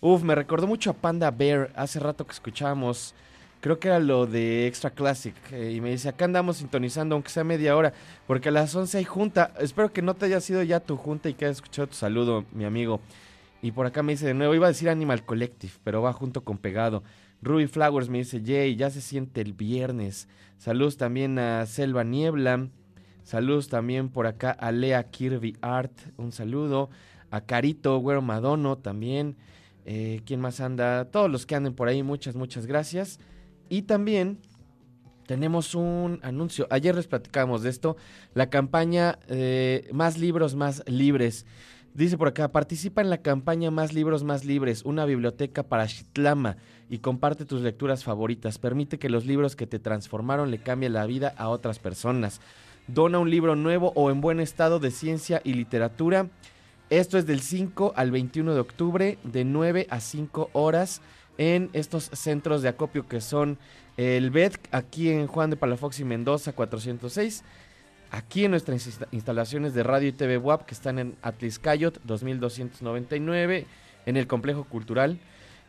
Uf, 0.00 0.22
me 0.22 0.34
recordó 0.34 0.66
mucho 0.66 0.90
a 0.90 0.94
Panda 0.94 1.30
Bear. 1.30 1.72
Hace 1.74 1.98
rato 2.00 2.26
que 2.26 2.32
escuchábamos. 2.32 3.14
Creo 3.60 3.80
que 3.80 3.88
era 3.88 3.98
lo 3.98 4.26
de 4.26 4.66
Extra 4.66 4.90
Classic. 4.90 5.34
eh, 5.52 5.72
y 5.74 5.80
me 5.80 5.90
dice, 5.90 6.08
acá 6.08 6.24
andamos 6.24 6.58
sintonizando, 6.58 7.14
aunque 7.14 7.30
sea 7.30 7.42
media 7.44 7.76
hora, 7.76 7.92
porque 8.26 8.50
a 8.50 8.52
las 8.52 8.74
11 8.74 8.98
hay 8.98 9.04
junta. 9.04 9.52
Espero 9.58 9.92
que 9.92 10.02
no 10.02 10.14
te 10.14 10.26
haya 10.26 10.40
sido 10.40 10.62
ya 10.62 10.80
tu 10.80 10.96
junta 10.96 11.28
y 11.28 11.34
que 11.34 11.46
hayas 11.46 11.58
escuchado 11.58 11.88
tu 11.88 11.94
saludo, 11.94 12.44
mi 12.52 12.64
amigo. 12.64 13.00
Y 13.60 13.72
por 13.72 13.86
acá 13.86 14.02
me 14.02 14.12
dice 14.12 14.26
de 14.26 14.34
nuevo, 14.34 14.54
iba 14.54 14.66
a 14.66 14.70
decir 14.70 14.88
Animal 14.88 15.24
Collective, 15.24 15.72
pero 15.82 16.02
va 16.02 16.12
junto 16.12 16.44
con 16.44 16.58
pegado. 16.58 17.02
Ruby 17.42 17.66
Flowers 17.66 18.08
me 18.08 18.18
dice, 18.18 18.42
Jay, 18.44 18.76
ya 18.76 18.90
se 18.90 19.00
siente 19.00 19.40
el 19.40 19.52
viernes. 19.52 20.28
Saludos 20.58 20.96
también 20.96 21.38
a 21.38 21.66
Selva 21.66 22.04
Niebla. 22.04 22.68
Saludos 23.24 23.68
también 23.68 24.08
por 24.08 24.26
acá 24.26 24.52
a 24.52 24.72
Lea 24.72 25.02
Kirby 25.10 25.56
Art. 25.60 25.92
Un 26.16 26.32
saludo. 26.32 26.90
A 27.30 27.42
Carito 27.42 27.98
Güero 27.98 28.22
Madono 28.22 28.78
también. 28.78 29.36
Eh, 29.84 30.22
¿Quién 30.24 30.40
más 30.40 30.60
anda? 30.60 31.04
Todos 31.06 31.30
los 31.30 31.46
que 31.46 31.54
anden 31.54 31.74
por 31.74 31.88
ahí, 31.88 32.02
muchas, 32.02 32.36
muchas 32.36 32.66
gracias. 32.66 33.20
Y 33.68 33.82
también 33.82 34.38
tenemos 35.26 35.74
un 35.74 36.20
anuncio. 36.22 36.66
Ayer 36.70 36.94
les 36.94 37.06
platicábamos 37.06 37.62
de 37.62 37.70
esto. 37.70 37.96
La 38.34 38.50
campaña 38.50 39.18
eh, 39.28 39.88
Más 39.92 40.18
libros, 40.18 40.54
más 40.54 40.82
libres 40.86 41.44
Dice 41.98 42.16
por 42.16 42.28
acá, 42.28 42.52
participa 42.52 43.00
en 43.00 43.10
la 43.10 43.22
campaña 43.22 43.72
Más 43.72 43.92
Libros, 43.92 44.22
Más 44.22 44.44
Libres, 44.44 44.84
una 44.84 45.04
biblioteca 45.04 45.64
para 45.64 45.86
Shitlama 45.86 46.56
y 46.88 46.98
comparte 46.98 47.44
tus 47.44 47.60
lecturas 47.60 48.04
favoritas. 48.04 48.58
Permite 48.58 49.00
que 49.00 49.08
los 49.08 49.26
libros 49.26 49.56
que 49.56 49.66
te 49.66 49.80
transformaron 49.80 50.52
le 50.52 50.58
cambien 50.58 50.92
la 50.92 51.06
vida 51.06 51.34
a 51.36 51.48
otras 51.48 51.80
personas. 51.80 52.40
Dona 52.86 53.18
un 53.18 53.30
libro 53.30 53.56
nuevo 53.56 53.92
o 53.96 54.12
en 54.12 54.20
buen 54.20 54.38
estado 54.38 54.78
de 54.78 54.92
ciencia 54.92 55.40
y 55.42 55.54
literatura. 55.54 56.30
Esto 56.88 57.18
es 57.18 57.26
del 57.26 57.40
5 57.40 57.94
al 57.96 58.12
21 58.12 58.54
de 58.54 58.60
octubre, 58.60 59.18
de 59.24 59.44
9 59.44 59.88
a 59.90 59.98
5 59.98 60.50
horas, 60.52 61.02
en 61.38 61.70
estos 61.72 62.04
centros 62.12 62.62
de 62.62 62.68
acopio 62.68 63.08
que 63.08 63.20
son 63.20 63.58
el 63.96 64.30
BED, 64.30 64.54
aquí 64.70 65.10
en 65.10 65.26
Juan 65.26 65.50
de 65.50 65.56
Palafox 65.56 65.98
y 66.00 66.04
Mendoza 66.04 66.52
406 66.52 67.42
aquí 68.10 68.44
en 68.46 68.52
nuestras 68.52 68.86
insta- 68.86 69.08
instalaciones 69.12 69.74
de 69.74 69.82
radio 69.82 70.08
y 70.08 70.12
TV 70.12 70.38
WAP 70.38 70.64
que 70.64 70.74
están 70.74 70.98
en 70.98 71.16
Atliscayot 71.22 72.00
2299 72.04 73.66
en 74.06 74.16
el 74.16 74.26
complejo 74.26 74.64
cultural 74.64 75.18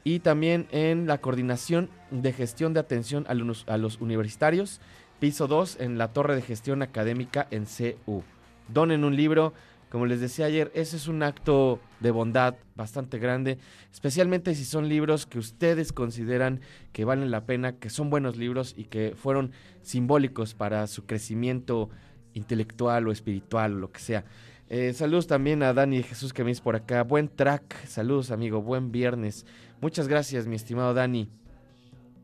y 0.04 0.20
también 0.20 0.68
en 0.72 1.08
la 1.08 1.18
coordinación 1.18 1.90
de 2.12 2.32
gestión 2.32 2.74
de 2.74 2.80
atención 2.80 3.26
a 3.28 3.34
los, 3.34 3.66
a 3.68 3.78
los 3.78 4.00
universitarios, 4.00 4.80
piso 5.20 5.48
2 5.48 5.78
en 5.82 5.98
la 5.98 6.14
torre 6.14 6.36
de 6.36 6.42
gestión 6.42 6.82
académica 6.82 7.48
en 7.52 7.66
CU. 7.66 8.24
Donen 8.70 9.04
un 9.04 9.16
libro, 9.18 9.54
como 9.90 10.06
les 10.06 10.20
decía 10.20 10.46
ayer, 10.46 10.72
ese 10.76 10.98
es 10.98 11.08
un 11.08 11.24
acto 11.24 11.80
de 12.00 12.12
bondad 12.12 12.56
bastante 12.76 13.18
grande, 13.18 13.58
especialmente 13.92 14.54
si 14.54 14.64
son 14.64 14.88
libros 14.88 15.26
que 15.26 15.40
ustedes 15.40 15.92
consideran 15.94 16.62
que 16.92 17.06
valen 17.06 17.32
la 17.32 17.46
pena, 17.46 17.78
que 17.78 17.90
son 17.90 18.10
buenos 18.10 18.38
libros 18.38 18.74
y 18.78 18.86
que 18.86 19.16
fueron 19.16 19.52
simbólicos 19.82 20.54
para 20.54 20.86
su 20.88 21.06
crecimiento 21.06 21.90
intelectual 22.34 23.08
o 23.08 23.12
espiritual 23.12 23.74
o 23.74 23.80
lo 23.80 23.92
que 23.92 24.00
sea. 24.00 24.26
Eh, 24.70 24.94
saludos 24.94 25.26
también 25.26 25.64
a 25.64 25.74
Dani 25.74 25.98
y 25.98 26.04
Jesús 26.04 26.32
dice 26.32 26.62
por 26.62 26.76
acá. 26.76 27.02
Buen 27.02 27.28
track. 27.28 27.88
Saludos, 27.88 28.30
amigo. 28.30 28.62
Buen 28.62 28.92
viernes. 28.92 29.48
Muchas 29.82 30.08
gracias, 30.08 30.46
mi 30.46 30.56
estimado 30.56 30.94
Dani. 30.94 31.32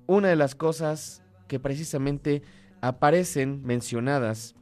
Una 0.05 0.27
de 0.27 0.35
las 0.35 0.53
cosas 0.53 1.23
que 1.47 1.59
precisamente 1.59 2.43
aparecen 2.81 3.63
mencionadas 3.63 4.53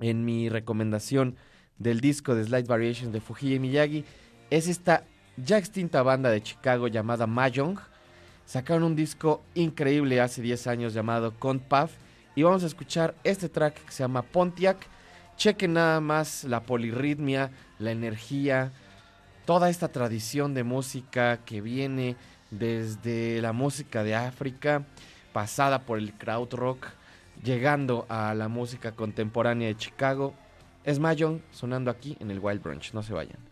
en 0.00 0.24
mi 0.24 0.48
recomendación 0.48 1.34
del 1.80 2.00
disco 2.00 2.36
de 2.36 2.44
Slight 2.44 2.68
Variations 2.68 3.12
de 3.12 3.20
Fujii 3.20 3.58
Miyagi 3.58 4.04
es 4.50 4.68
esta 4.68 5.04
ya 5.36 5.58
extinta 5.58 6.02
banda 6.02 6.30
de 6.30 6.42
Chicago 6.42 6.86
llamada 6.86 7.26
Mahjong. 7.26 7.78
Sacaron 8.44 8.84
un 8.84 8.94
disco 8.94 9.42
increíble 9.54 10.20
hace 10.20 10.42
10 10.42 10.66
años 10.66 10.94
llamado 10.94 11.32
Contpath 11.38 11.90
y 12.36 12.42
vamos 12.42 12.62
a 12.62 12.66
escuchar 12.66 13.14
este 13.24 13.48
track 13.48 13.74
que 13.84 13.92
se 13.92 14.02
llama 14.02 14.22
Pontiac. 14.22 14.76
Chequen 15.36 15.72
nada 15.72 16.00
más 16.00 16.44
la 16.44 16.60
polirritmia, 16.62 17.50
la 17.78 17.92
energía, 17.92 18.72
toda 19.46 19.70
esta 19.70 19.88
tradición 19.88 20.52
de 20.52 20.64
música 20.64 21.38
que 21.46 21.62
viene 21.62 22.16
desde 22.50 23.40
la 23.40 23.52
música 23.52 24.04
de 24.04 24.14
África, 24.14 24.84
pasada 25.32 25.86
por 25.86 25.98
el 25.98 26.12
krautrock, 26.12 26.88
llegando 27.42 28.04
a 28.10 28.34
la 28.34 28.48
música 28.48 28.92
contemporánea 28.92 29.68
de 29.68 29.76
Chicago. 29.76 30.34
Es 30.82 30.98
Mahjong 30.98 31.40
sonando 31.50 31.90
aquí 31.90 32.16
en 32.20 32.30
el 32.30 32.40
Wild 32.40 32.62
Brunch, 32.62 32.94
no 32.94 33.02
se 33.02 33.12
vayan. 33.12 33.49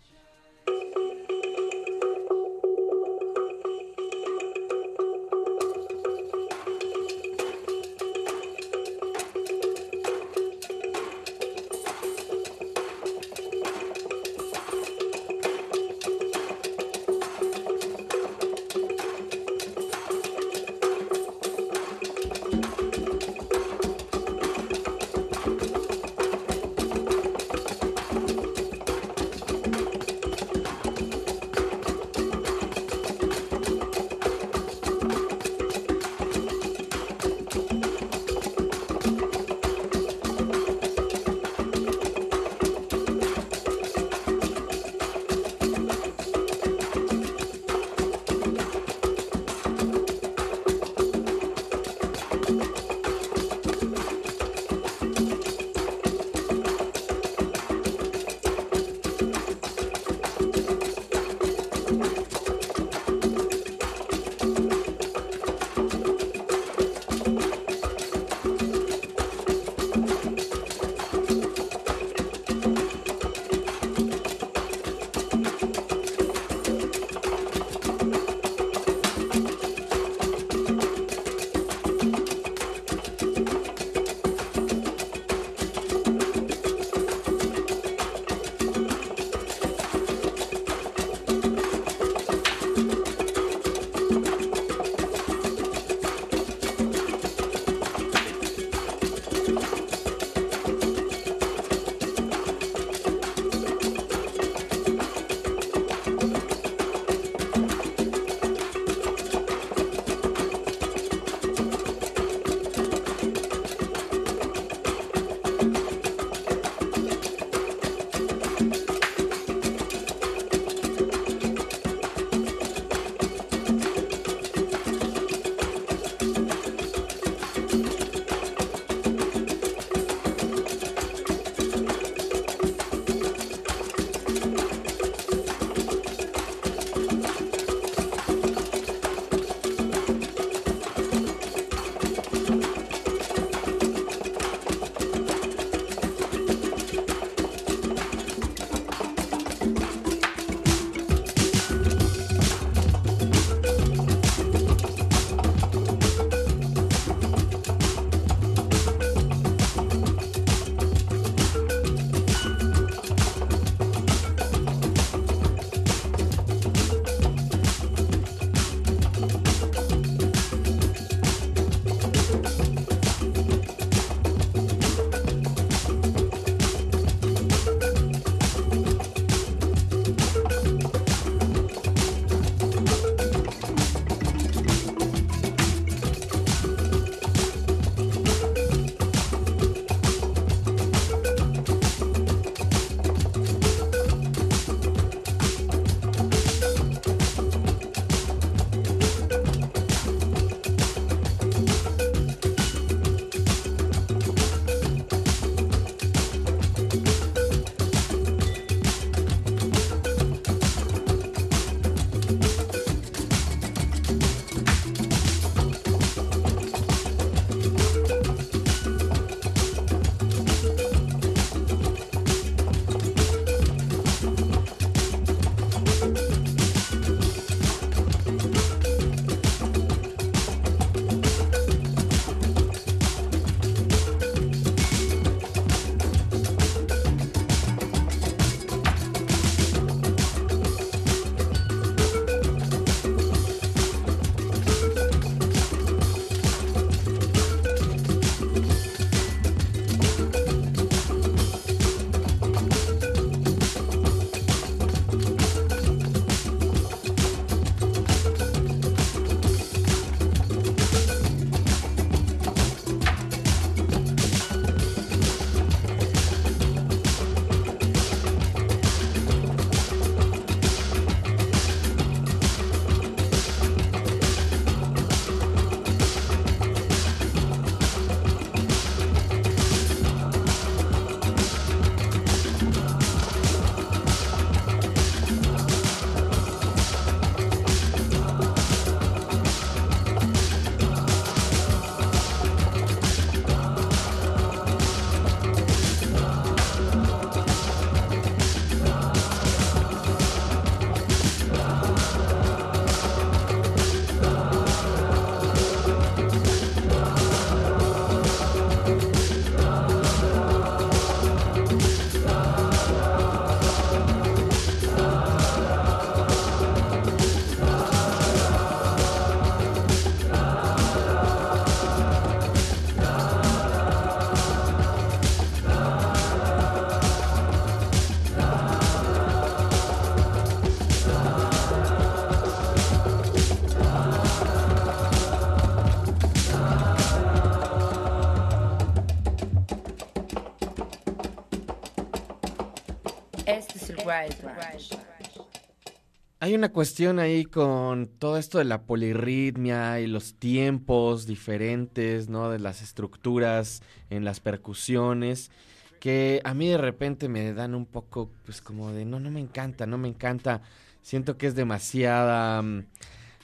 Una 346.58 346.72
cuestión 346.72 347.20
ahí 347.20 347.44
con 347.44 348.08
todo 348.18 348.36
esto 348.36 348.58
de 348.58 348.64
la 348.64 348.82
polirritmia 348.82 350.00
y 350.00 350.08
los 350.08 350.34
tiempos 350.34 351.26
diferentes, 351.26 352.28
¿no? 352.28 352.50
De 352.50 352.58
las 352.58 352.82
estructuras 352.82 353.80
en 354.10 354.24
las 354.24 354.40
percusiones, 354.40 355.52
que 356.00 356.40
a 356.44 356.54
mí 356.54 356.68
de 356.68 356.78
repente 356.78 357.28
me 357.28 357.52
dan 357.52 357.76
un 357.76 357.86
poco, 357.86 358.30
pues 358.44 358.60
como 358.60 358.90
de, 358.92 359.04
no, 359.04 359.20
no 359.20 359.30
me 359.30 359.40
encanta, 359.40 359.86
no 359.86 359.98
me 359.98 360.08
encanta. 360.08 360.62
Siento 361.00 361.38
que 361.38 361.46
es 361.46 361.54
demasiada 361.54 362.60
mm, 362.60 362.86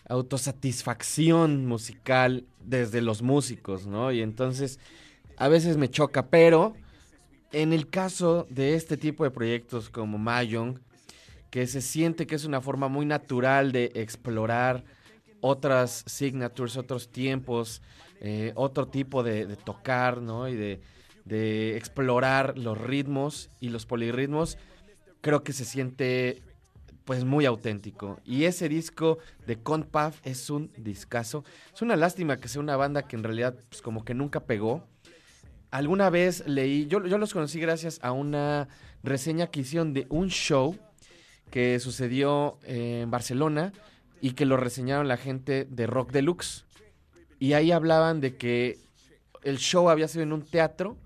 autosatisfacción 0.08 1.66
musical 1.66 2.44
desde 2.64 3.00
los 3.00 3.22
músicos, 3.22 3.86
¿no? 3.86 4.10
Y 4.10 4.22
entonces 4.22 4.80
a 5.36 5.46
veces 5.46 5.76
me 5.76 5.88
choca, 5.88 6.26
pero 6.26 6.74
en 7.52 7.72
el 7.72 7.88
caso 7.88 8.46
de 8.50 8.74
este 8.74 8.96
tipo 8.96 9.22
de 9.22 9.30
proyectos 9.30 9.88
como 9.88 10.18
Mayong, 10.18 10.80
que 11.54 11.68
se 11.68 11.82
siente 11.82 12.26
que 12.26 12.34
es 12.34 12.44
una 12.46 12.60
forma 12.60 12.88
muy 12.88 13.06
natural 13.06 13.70
de 13.70 13.92
explorar 13.94 14.82
otras 15.40 16.02
signatures, 16.04 16.76
otros 16.76 17.12
tiempos, 17.12 17.80
eh, 18.20 18.50
otro 18.56 18.88
tipo 18.88 19.22
de, 19.22 19.46
tocar, 19.54 20.20
¿no? 20.20 20.48
Y 20.48 20.56
de, 20.56 20.80
de 21.24 21.76
explorar 21.76 22.58
los 22.58 22.76
ritmos 22.76 23.50
y 23.60 23.68
los 23.68 23.86
polirritmos, 23.86 24.58
creo 25.20 25.44
que 25.44 25.52
se 25.52 25.64
siente 25.64 26.42
pues 27.04 27.24
muy 27.24 27.46
auténtico. 27.46 28.18
Y 28.24 28.46
ese 28.46 28.68
disco 28.68 29.18
de 29.46 29.62
Conpath 29.62 30.16
es 30.26 30.50
un 30.50 30.72
discazo. 30.76 31.44
Es 31.72 31.82
una 31.82 31.94
lástima 31.94 32.38
que 32.38 32.48
sea 32.48 32.62
una 32.62 32.76
banda 32.76 33.06
que 33.06 33.14
en 33.14 33.22
realidad 33.22 33.54
pues 33.68 33.80
como 33.80 34.04
que 34.04 34.14
nunca 34.14 34.40
pegó. 34.40 34.88
Alguna 35.70 36.10
vez 36.10 36.42
leí, 36.48 36.88
yo, 36.88 37.06
yo 37.06 37.16
los 37.16 37.32
conocí 37.32 37.60
gracias 37.60 38.00
a 38.02 38.10
una 38.10 38.66
reseña 39.04 39.46
que 39.46 39.60
hicieron 39.60 39.92
de 39.92 40.08
un 40.10 40.30
show 40.30 40.76
que 41.54 41.78
sucedió 41.78 42.58
en 42.64 43.12
Barcelona 43.12 43.72
y 44.20 44.32
que 44.32 44.44
lo 44.44 44.56
reseñaron 44.56 45.06
la 45.06 45.16
gente 45.16 45.68
de 45.70 45.86
Rock 45.86 46.10
Deluxe. 46.10 46.64
Y 47.38 47.52
ahí 47.52 47.70
hablaban 47.70 48.20
de 48.20 48.34
que 48.34 48.80
el 49.44 49.58
show 49.58 49.88
había 49.88 50.08
sido 50.08 50.24
en 50.24 50.32
un 50.32 50.42
teatro 50.42 50.96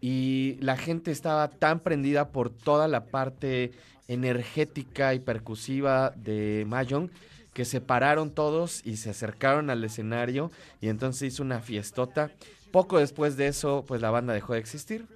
y 0.00 0.56
la 0.58 0.76
gente 0.76 1.12
estaba 1.12 1.46
tan 1.50 1.78
prendida 1.78 2.30
por 2.30 2.50
toda 2.50 2.88
la 2.88 3.04
parte 3.04 3.70
energética 4.08 5.14
y 5.14 5.20
percusiva 5.20 6.12
de 6.16 6.64
Mahjong 6.66 7.08
que 7.54 7.64
se 7.64 7.80
pararon 7.80 8.32
todos 8.32 8.84
y 8.84 8.96
se 8.96 9.10
acercaron 9.10 9.70
al 9.70 9.84
escenario 9.84 10.50
y 10.80 10.88
entonces 10.88 11.32
hizo 11.32 11.44
una 11.44 11.60
fiestota. 11.60 12.32
Poco 12.72 12.98
después 12.98 13.36
de 13.36 13.46
eso, 13.46 13.84
pues 13.86 14.00
la 14.00 14.10
banda 14.10 14.34
dejó 14.34 14.54
de 14.54 14.58
existir, 14.58 15.06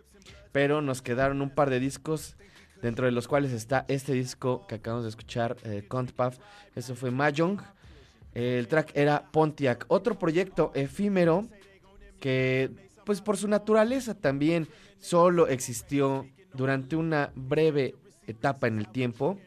pero 0.53 0.81
nos 0.81 1.03
quedaron 1.03 1.43
un 1.43 1.51
par 1.51 1.71
de 1.71 1.81
discos 1.81 2.37
dentro 2.83 3.07
de 3.07 3.13
los 3.13 3.29
cuales 3.29 3.53
está 3.53 3.85
este 3.89 4.13
disco 4.13 4.67
que 4.67 4.77
acabamos 4.77 5.05
de 5.05 5.11
escuchar, 5.11 5.57
eh, 5.65 5.85
Contpath. 5.87 6.39
Eso 6.75 6.95
fue 6.95 7.11
Mahjong. 7.11 7.61
El 8.35 8.69
track 8.69 8.93
era 8.95 9.31
Pontiac, 9.31 9.85
otro 9.89 10.19
proyecto 10.19 10.71
efímero 10.75 11.49
que, 12.21 12.71
pues 13.05 13.21
por 13.21 13.37
su 13.37 13.49
naturaleza 13.49 14.15
también, 14.15 14.69
solo 15.01 15.49
existió 15.49 16.27
durante 16.55 16.97
una 16.97 17.33
breve 17.35 17.95
etapa 18.27 18.69
en 18.69 18.79
el 18.79 18.89
tiempo. 18.89 19.39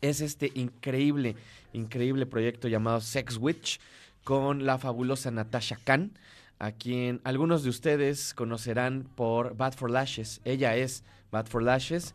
Es 0.00 0.20
este 0.20 0.50
increíble, 0.54 1.36
increíble 1.72 2.26
proyecto 2.26 2.68
llamado 2.68 3.00
Sex 3.00 3.38
Witch 3.38 3.80
con 4.24 4.66
la 4.66 4.78
fabulosa 4.78 5.30
Natasha 5.30 5.78
Khan, 5.82 6.12
a 6.58 6.72
quien 6.72 7.20
algunos 7.24 7.62
de 7.62 7.70
ustedes 7.70 8.34
conocerán 8.34 9.04
por 9.14 9.56
Bad 9.56 9.72
for 9.72 9.90
Lashes. 9.90 10.40
Ella 10.44 10.76
es 10.76 11.02
Bad 11.30 11.46
for 11.46 11.62
Lashes, 11.62 12.14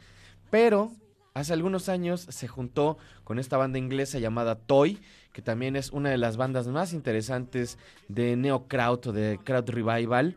pero 0.50 0.92
hace 1.34 1.54
algunos 1.54 1.90
años 1.90 2.28
se 2.30 2.48
juntó 2.48 2.98
con 3.24 3.40
esta 3.40 3.58
banda 3.58 3.78
inglesa 3.78 4.20
llamada 4.20 4.56
Toy, 4.56 5.00
que 5.34 5.42
también 5.42 5.76
es 5.76 5.92
una 5.92 6.10
de 6.10 6.18
las 6.18 6.38
bandas 6.38 6.68
más 6.68 6.94
interesantes 6.94 7.78
de 8.08 8.36
Neo 8.36 8.68
Kraut 8.68 9.08
o 9.08 9.14
de 9.14 9.40
Kraut 9.44 9.70
Revival, 9.70 10.36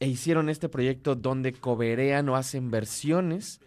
e 0.00 0.08
hicieron 0.08 0.48
este 0.48 0.68
proyecto 0.68 1.14
donde 1.14 1.52
coberean 1.52 2.28
o 2.28 2.34
hacen 2.34 2.72
versiones 2.72 3.60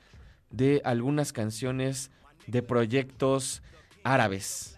de 0.49 0.81
algunas 0.83 1.31
canciones 1.31 2.11
de 2.47 2.61
proyectos 2.61 3.63
árabes. 4.03 4.77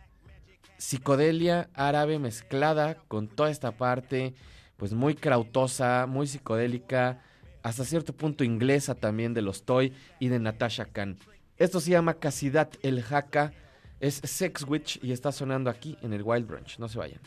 Psicodelia 0.78 1.70
árabe 1.74 2.20
mezclada 2.20 2.96
con 3.08 3.28
toda 3.28 3.50
esta 3.50 3.72
parte, 3.72 4.36
pues 4.78 4.94
muy 4.94 5.16
krautosa, 5.16 6.06
muy 6.08 6.28
psicodélica, 6.28 7.24
hasta 7.68 7.84
cierto 7.84 8.14
punto 8.14 8.46
inglesa 8.46 8.96
también 8.96 9.34
de 9.34 9.42
los 9.42 9.64
Toy 9.64 9.92
y 10.20 10.30
de 10.30 10.40
Natasha 10.40 10.86
Khan. 10.86 11.18
Esto 11.58 11.82
se 11.82 11.92
llama 11.92 12.14
Casidat 12.14 12.76
el 12.82 13.04
Haka, 13.04 13.52
es 14.00 14.22
Sex 14.24 14.64
Witch 14.64 15.00
y 15.04 15.12
está 15.12 15.34
sonando 15.34 15.70
aquí 15.70 15.98
en 16.02 16.14
el 16.14 16.24
Wild 16.24 16.48
Branch. 16.48 16.80
No 16.80 16.88
se 16.88 16.98
vayan. 16.98 17.20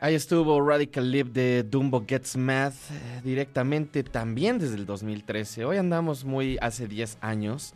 Ahí 0.00 0.14
estuvo 0.14 0.60
Radical 0.60 1.10
Lip 1.10 1.28
de 1.28 1.62
Dumbo 1.62 2.04
Gets 2.06 2.36
Mad 2.36 2.72
eh, 2.72 3.20
directamente 3.22 4.02
también 4.02 4.58
desde 4.58 4.76
el 4.76 4.86
2013. 4.86 5.64
Hoy 5.64 5.76
andamos 5.76 6.24
muy 6.24 6.58
hace 6.60 6.88
10 6.88 7.18
años. 7.20 7.74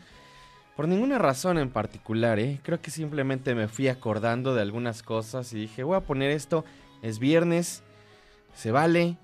Por 0.77 0.89
ninguna 0.89 1.19
razón 1.19 1.59
en 1.59 1.71
particular, 1.71 2.39
¿eh? 2.41 2.61
Creo 2.65 2.81
que 2.81 2.91
simplemente 2.91 3.55
me 3.55 3.69
fui 3.69 3.89
acordando 3.89 4.55
de 4.55 4.62
algunas 4.62 5.03
cosas 5.03 5.53
y 5.53 5.61
dije, 5.61 5.85
voy 5.85 5.97
a 5.97 6.01
poner 6.01 6.31
esto. 6.31 6.65
Es 7.01 7.19
viernes, 7.19 7.83
se 8.55 8.73
vale. 8.73 9.17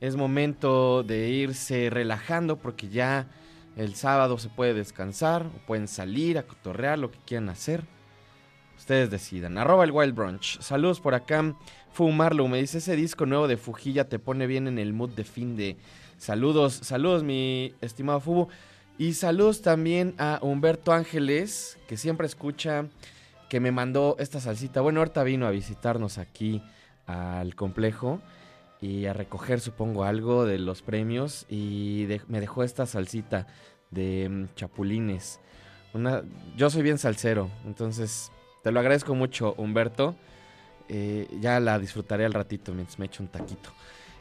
Es 0.00 0.16
momento 0.16 1.02
de 1.02 1.28
irse 1.30 1.90
relajando 1.90 2.56
porque 2.56 2.88
ya 2.88 3.26
el 3.76 3.94
sábado 3.94 4.36
se 4.38 4.48
puede 4.48 4.74
descansar 4.74 5.46
o 5.46 5.66
pueden 5.66 5.86
salir 5.86 6.38
a 6.38 6.42
cotorrear 6.42 6.98
lo 6.98 7.10
que 7.10 7.18
quieran 7.24 7.48
hacer. 7.50 7.84
Ustedes 8.86 9.10
decidan. 9.10 9.58
Arroba 9.58 9.82
el 9.82 9.90
Wild 9.90 10.14
Brunch. 10.14 10.60
Saludos 10.60 11.00
por 11.00 11.16
acá. 11.16 11.56
Fumarlo. 11.90 12.46
Me 12.46 12.60
dice 12.60 12.78
ese 12.78 12.94
disco 12.94 13.26
nuevo 13.26 13.48
de 13.48 13.56
Fujilla 13.56 14.08
te 14.08 14.20
pone 14.20 14.46
bien 14.46 14.68
en 14.68 14.78
el 14.78 14.92
mood 14.92 15.10
de 15.10 15.24
fin 15.24 15.56
de. 15.56 15.76
Saludos, 16.18 16.74
saludos, 16.74 17.24
mi 17.24 17.74
estimado 17.80 18.20
Fubu. 18.20 18.46
Y 18.96 19.14
saludos 19.14 19.60
también 19.60 20.14
a 20.18 20.38
Humberto 20.40 20.92
Ángeles, 20.92 21.78
que 21.88 21.96
siempre 21.96 22.28
escucha, 22.28 22.86
que 23.48 23.58
me 23.58 23.72
mandó 23.72 24.14
esta 24.20 24.38
salsita. 24.38 24.82
Bueno, 24.82 25.00
ahorita 25.00 25.24
vino 25.24 25.48
a 25.48 25.50
visitarnos 25.50 26.18
aquí 26.18 26.62
al 27.06 27.56
complejo 27.56 28.20
y 28.80 29.06
a 29.06 29.12
recoger, 29.14 29.58
supongo, 29.58 30.04
algo 30.04 30.44
de 30.44 30.60
los 30.60 30.82
premios. 30.82 31.44
Y 31.48 32.06
me 32.28 32.38
dejó 32.38 32.62
esta 32.62 32.86
salsita 32.86 33.48
de 33.90 34.28
mm, 34.28 34.54
chapulines. 34.54 35.40
Una, 35.92 36.22
yo 36.56 36.70
soy 36.70 36.82
bien 36.82 36.98
salsero, 36.98 37.50
entonces 37.64 38.30
te 38.66 38.72
lo 38.72 38.80
agradezco 38.80 39.14
mucho, 39.14 39.54
Humberto. 39.58 40.16
Eh, 40.88 41.28
ya 41.40 41.60
la 41.60 41.78
disfrutaré 41.78 42.24
al 42.24 42.32
ratito 42.32 42.74
mientras 42.74 42.98
me 42.98 43.06
echo 43.06 43.22
un 43.22 43.28
taquito. 43.28 43.70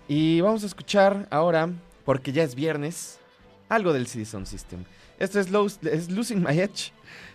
Y 0.08 0.40
vamos 0.42 0.62
a 0.62 0.68
escuchar 0.68 1.28
ahora, 1.32 1.68
porque 2.04 2.32
ya 2.32 2.44
es 2.44 2.54
viernes, 2.54 3.18
algo 3.70 3.92
del 3.92 4.06
CD 4.06 4.24
Sound 4.24 4.46
System. 4.46 4.84
Esto 5.18 5.40
es, 5.40 5.50
es 5.82 6.12
Losing 6.12 6.44
My 6.44 6.60
Edge. 6.60 6.92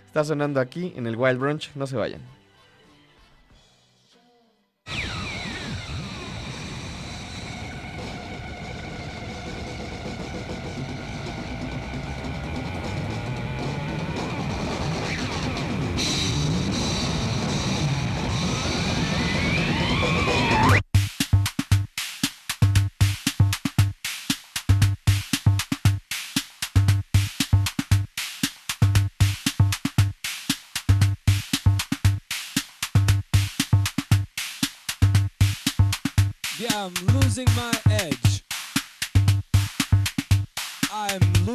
Está 0.07 0.23
sonando 0.23 0.61
aquí 0.61 0.93
en 0.95 1.09
el 1.09 1.17
Wild 1.17 1.41
Brunch. 1.41 1.73
No 1.75 1.89
se 1.89 1.97
vayan. 1.97 2.21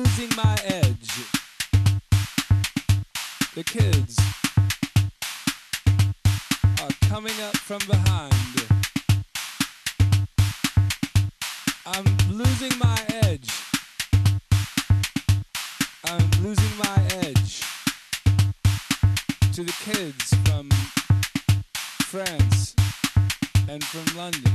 losing 0.06 0.36
my 0.36 0.56
edge. 0.66 1.10
The 3.56 3.64
kids 3.64 4.20
are 6.82 7.10
coming 7.10 7.34
up 7.42 7.58
from 7.58 7.80
behind. 7.88 8.34
I'm 11.88 12.06
losing 12.30 12.78
my 12.78 13.00
edge. 13.24 13.50
I'm 16.06 16.30
losing 16.44 16.78
my 16.78 16.98
edge 17.24 17.62
to 19.54 19.64
the 19.64 19.76
kids 19.84 20.34
from 20.46 20.70
France 22.04 22.76
and 23.68 23.84
from 23.84 24.06
London. 24.18 24.54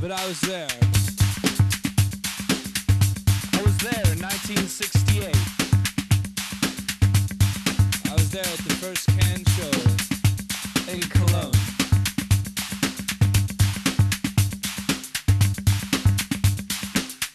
But 0.00 0.12
I 0.12 0.26
was 0.28 0.40
there 0.42 0.68
there 3.82 4.12
in 4.12 4.18
1968. 4.18 5.26
I 8.10 8.14
was 8.14 8.30
there 8.30 8.42
at 8.42 8.58
the 8.66 8.74
first 8.82 9.06
can 9.06 9.44
show 9.54 9.70
in 10.92 11.00
Cologne. 11.14 11.54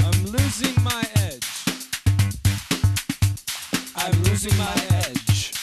I'm 0.03 0.25
losing 0.25 0.83
my 0.83 1.03
edge. 1.23 1.47
I'm 3.95 4.23
losing 4.23 4.57
my 4.57 4.75
edge. 5.05 5.53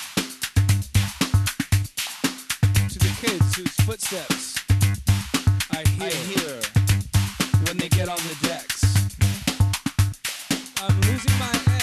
To 2.89 2.99
the 2.99 3.12
kids 3.20 3.55
whose 3.55 3.74
footsteps 3.87 4.57
I 5.72 5.83
hear, 5.89 6.07
I 6.07 6.11
hear 6.11 6.61
when 7.66 7.76
they 7.76 7.89
get 7.89 8.09
on 8.09 8.16
the 8.16 8.49
decks 8.49 8.80
losing 11.11 11.39
my 11.41 11.47
head. 11.47 11.80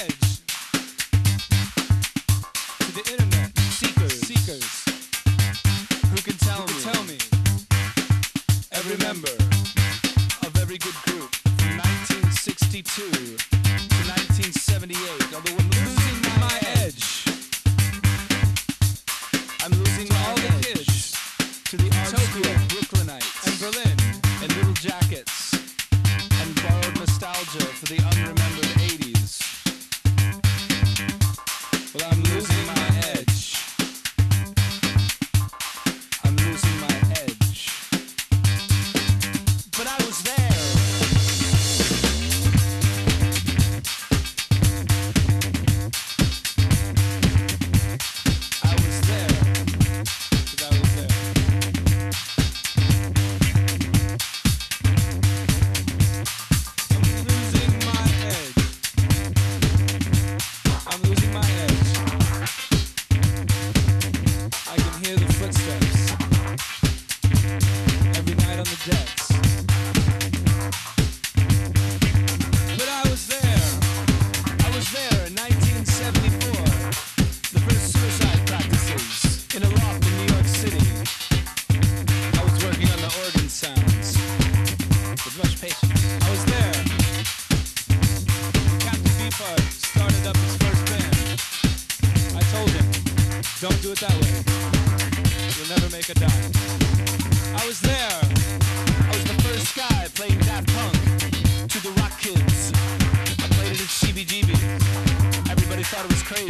Don't 93.70 93.82
do 93.82 93.92
it 93.92 94.00
that 94.00 94.16
way. 94.24 94.32
You'll 95.58 95.68
never 95.68 95.90
make 95.92 96.08
a 96.08 96.14
dime. 96.14 96.52
I 97.60 97.68
was 97.68 97.82
there. 97.82 98.22
I 99.04 99.12
was 99.12 99.26
the 99.26 99.42
first 99.44 99.76
guy 99.76 100.08
playing 100.16 100.40
Daft 100.40 100.74
Punk 100.74 101.68
to 101.68 101.80
the 101.84 101.92
Rock 102.00 102.18
Kids. 102.18 102.72
I 103.44 103.48
played 103.60 103.74
it 103.74 103.82
at 103.82 103.92
CBGB. 103.92 105.52
Everybody 105.52 105.84
thought 105.84 106.06
it 106.06 106.12
was 106.12 106.24
crazy. 106.24 106.47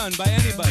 done 0.00 0.12
by 0.16 0.30
anybody. 0.32 0.69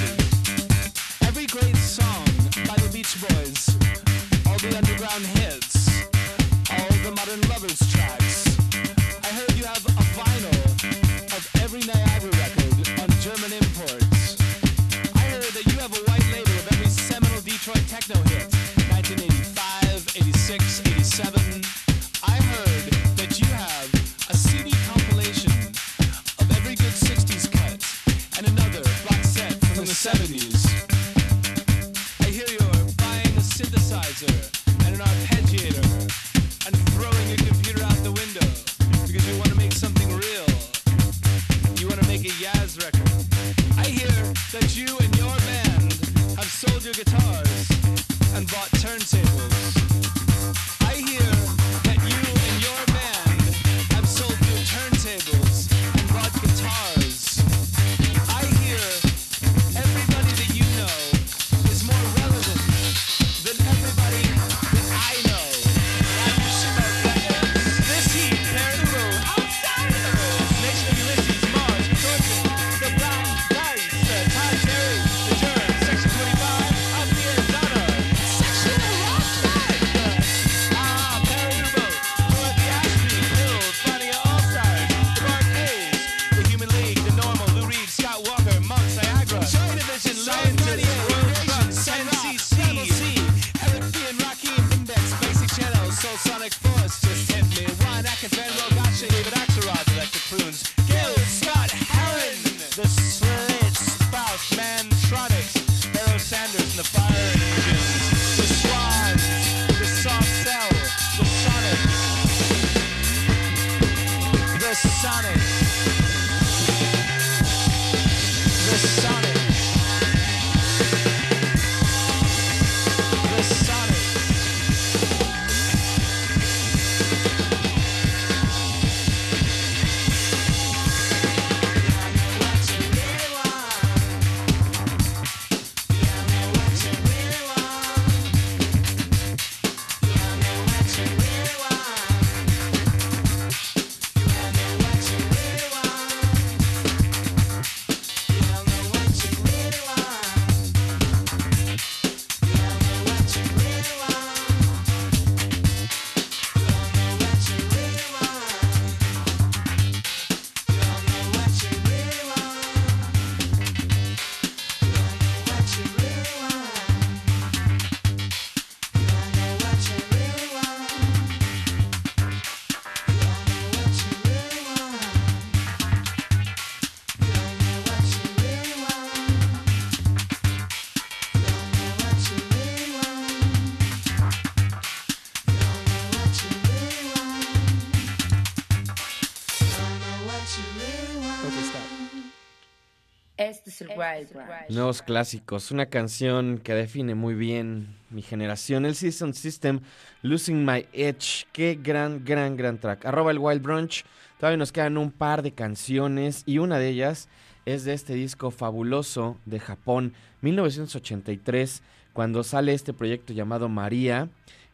Wild. 193.87 194.35
Nuevos 194.69 195.01
clásicos, 195.01 195.71
una 195.71 195.87
canción 195.87 196.59
que 196.59 196.73
define 196.73 197.15
muy 197.15 197.33
bien 197.35 197.95
mi 198.09 198.21
generación. 198.21 198.85
El 198.85 198.95
Season 198.95 199.33
System, 199.33 199.81
Losing 200.21 200.65
My 200.65 200.85
Edge. 200.93 201.45
Qué 201.51 201.79
gran, 201.81 202.23
gran, 202.25 202.57
gran 202.57 202.79
track. 202.79 203.05
Arroba 203.05 203.31
el 203.31 203.39
Wild 203.39 203.61
Brunch. 203.61 204.05
Todavía 204.37 204.57
nos 204.57 204.71
quedan 204.71 204.97
un 204.97 205.11
par 205.11 205.41
de 205.41 205.51
canciones 205.51 206.43
y 206.45 206.57
una 206.57 206.79
de 206.79 206.89
ellas 206.89 207.29
es 207.65 207.83
de 207.83 207.93
este 207.93 208.13
disco 208.13 208.51
fabuloso 208.51 209.37
de 209.45 209.59
Japón, 209.59 210.13
1983, 210.41 211.83
cuando 212.13 212.43
sale 212.43 212.73
este 212.73 212.93
proyecto 212.93 213.33
llamado 213.33 213.69
María 213.69 214.29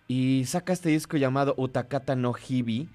y 0.07 0.45
saca 0.45 0.73
este 0.73 0.89
disco 0.89 1.17
llamado 1.17 1.55
Utakata 1.57 2.15
no 2.15 2.33
Hibi, 2.47 2.87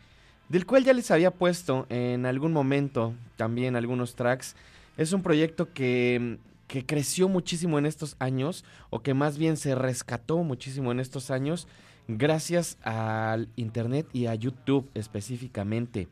del 0.48 0.66
cual 0.66 0.84
ya 0.84 0.92
les 0.92 1.10
había 1.10 1.30
puesto 1.30 1.86
en 1.90 2.24
algún 2.26 2.52
momento 2.52 3.14
también 3.36 3.76
algunos 3.76 4.14
tracks. 4.14 4.56
Es 5.00 5.14
un 5.14 5.22
proyecto 5.22 5.72
que, 5.72 6.36
que 6.66 6.84
creció 6.84 7.30
muchísimo 7.30 7.78
en 7.78 7.86
estos 7.86 8.16
años, 8.18 8.66
o 8.90 9.00
que 9.00 9.14
más 9.14 9.38
bien 9.38 9.56
se 9.56 9.74
rescató 9.74 10.36
muchísimo 10.42 10.92
en 10.92 11.00
estos 11.00 11.30
años, 11.30 11.68
gracias 12.06 12.76
al 12.82 13.48
internet 13.56 14.06
y 14.12 14.26
a 14.26 14.34
YouTube 14.34 14.90
específicamente. 14.92 16.06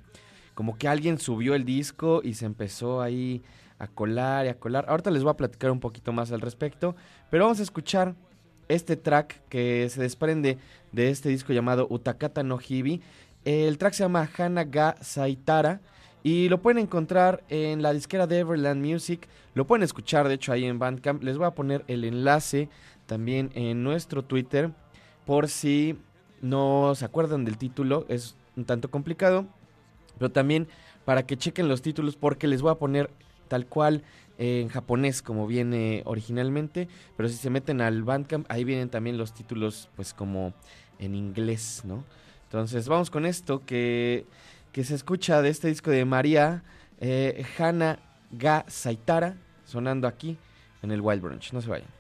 Como 0.55 0.79
que 0.79 0.89
alguien 0.89 1.19
subió 1.19 1.55
el 1.55 1.67
disco 1.67 2.23
y 2.25 2.33
se 2.33 2.47
empezó 2.47 3.03
ahí 3.03 3.43
a 3.79 3.89
colar 3.89 4.47
y 4.47 4.49
a 4.49 4.59
colar. 4.59 4.87
Ahorita 4.89 5.11
les 5.11 5.23
voy 5.23 5.33
a 5.33 5.37
platicar 5.37 5.71
un 5.71 5.81
poquito 5.81 6.15
más 6.15 6.33
al 6.33 6.41
respecto, 6.41 6.97
pero 7.29 7.45
vamos 7.45 7.61
a 7.61 7.65
escuchar 7.65 8.15
este 8.69 8.97
track 8.97 9.43
que 9.51 9.87
se 9.91 10.01
desprende 10.01 10.57
de 10.93 11.11
este 11.11 11.29
disco 11.29 11.53
llamado 11.53 11.89
Utakata 11.91 12.43
no 12.43 12.59
Hibi. 12.67 13.03
El 13.45 13.77
track 13.77 13.93
se 13.93 14.05
llama 14.05 14.31
Hana 14.35 14.65
ga 14.65 14.97
Saitara 15.03 15.83
y 16.23 16.49
lo 16.49 16.61
pueden 16.61 16.79
encontrar 16.79 17.45
en 17.49 17.83
la 17.83 17.93
disquera 17.93 18.27
de 18.27 18.41
Everland 18.41 18.85
Music. 18.85 19.29
Lo 19.55 19.67
pueden 19.67 19.83
escuchar, 19.83 20.29
de 20.29 20.35
hecho, 20.35 20.53
ahí 20.53 20.65
en 20.65 20.79
Bandcamp. 20.79 21.23
Les 21.23 21.39
voy 21.39 21.47
a 21.47 21.53
poner 21.53 21.85
el 21.87 22.05
enlace 22.05 22.69
también 23.07 23.51
en 23.55 23.83
nuestro 23.83 24.25
Twitter 24.25 24.71
por 25.25 25.49
si 25.49 25.99
no 26.41 26.95
se 26.95 27.05
acuerdan 27.05 27.45
del 27.45 27.59
título. 27.59 28.05
Es 28.09 28.37
un 28.57 28.65
tanto 28.65 28.91
complicado, 28.91 29.47
pero 30.19 30.31
también 30.31 30.69
para 31.05 31.25
que 31.25 31.37
chequen 31.37 31.69
los 31.69 31.83
títulos 31.83 32.17
porque 32.17 32.47
les 32.47 32.61
voy 32.61 32.73
a 32.73 32.75
poner 32.75 33.11
tal 33.49 33.67
cual 33.67 34.03
eh, 34.39 34.61
en 34.61 34.69
japonés 34.69 35.23
como 35.23 35.47
viene 35.47 36.03
originalmente, 36.05 36.87
pero 37.17 37.29
si 37.29 37.37
se 37.37 37.51
meten 37.51 37.81
al 37.81 38.03
Bandcamp 38.03 38.47
ahí 38.51 38.63
vienen 38.63 38.91
también 38.91 39.17
los 39.17 39.33
títulos 39.33 39.89
pues 39.97 40.13
como 40.13 40.53
en 40.99 41.15
inglés, 41.15 41.83
¿no? 41.85 42.05
Entonces 42.45 42.89
vamos 42.89 43.11
con 43.11 43.27
esto 43.27 43.65
que, 43.65 44.27
que 44.79 44.85
se 44.85 44.95
escucha 44.95 45.43
de 45.43 45.49
este 45.49 45.67
disco 45.67 45.91
de 45.91 46.05
María 46.05 46.63
eh, 47.01 47.45
Hana 47.59 47.99
ga 48.31 48.65
Saitara 48.69 49.35
sonando 49.65 50.07
aquí 50.07 50.39
en 50.85 50.93
el 50.93 51.01
Wild 51.01 51.21
Brunch, 51.21 51.53
no 51.53 51.61
se 51.61 51.69
vayan. 51.69 51.98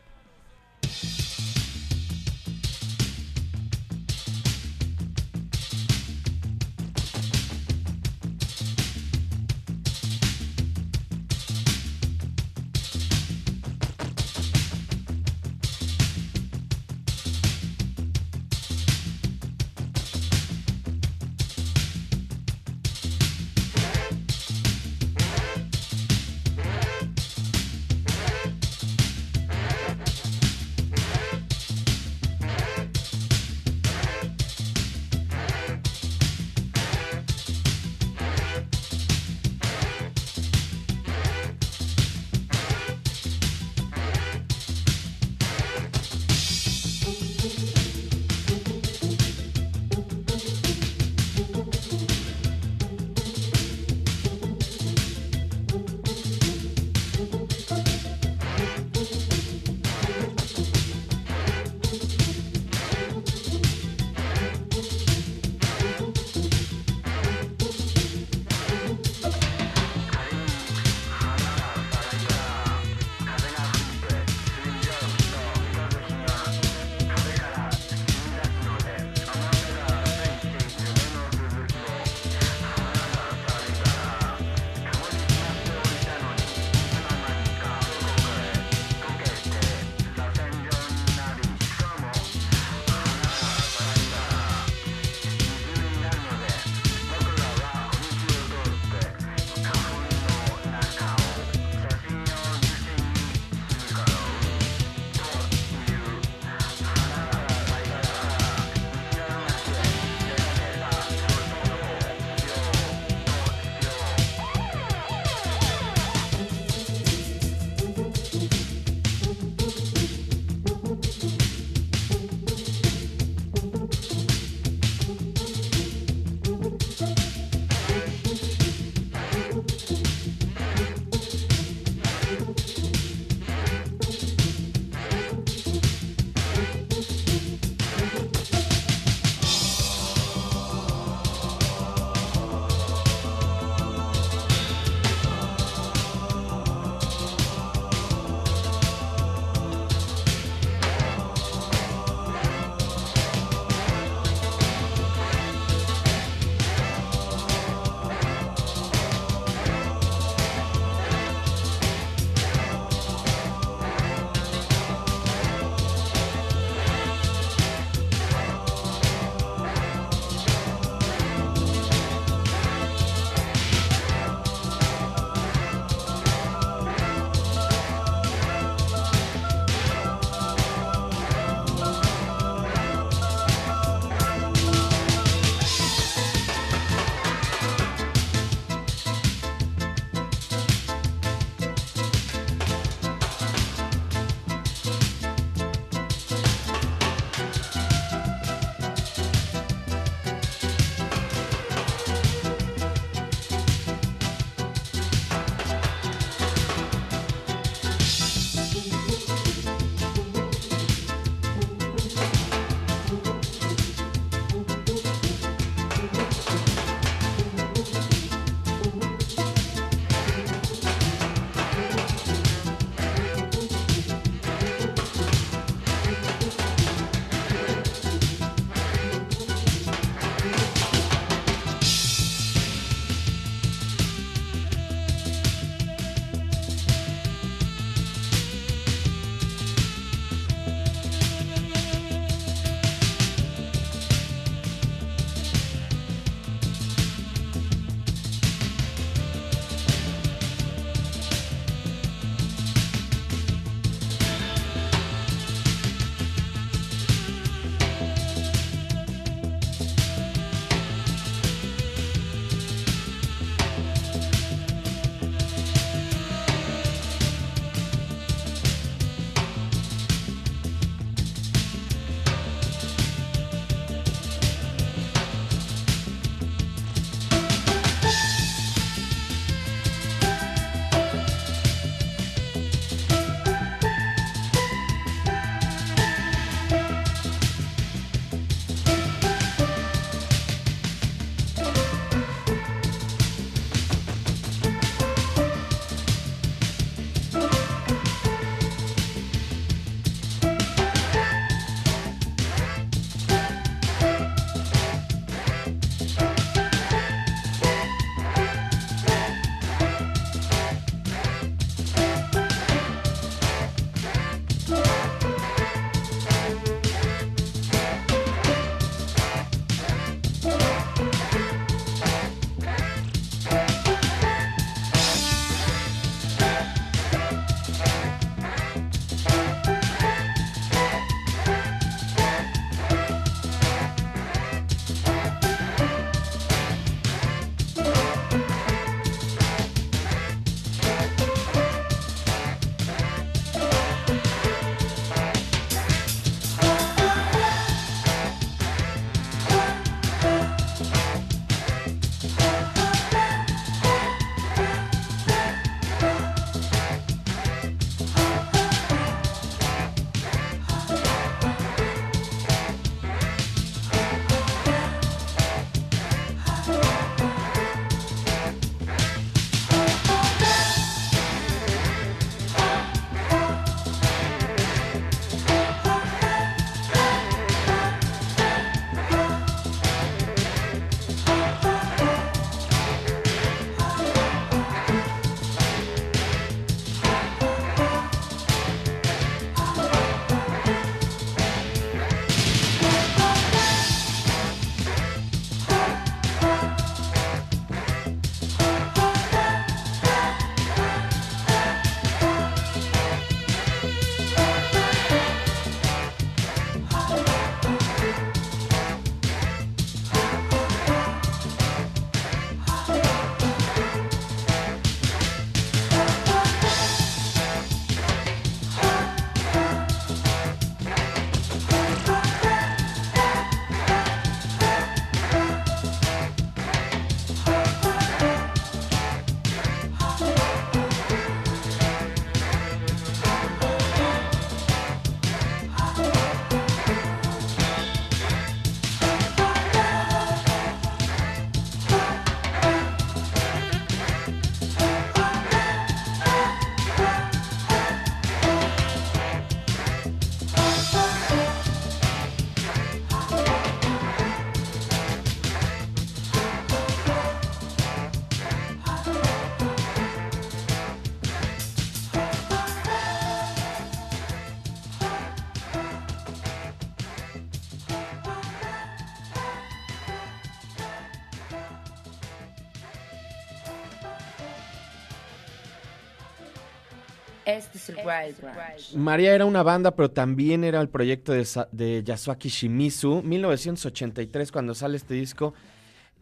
María 478.94 479.34
era 479.34 479.44
una 479.44 479.62
banda, 479.62 479.94
pero 479.94 480.10
también 480.10 480.64
era 480.64 480.80
el 480.80 480.88
proyecto 480.88 481.32
de, 481.32 482.02
Yasuaki 482.04 482.48
Shimizu, 482.48 483.22
1983 483.22 484.52
cuando 484.52 484.74
sale 484.74 484.96
este 484.96 485.14
disco. 485.14 485.54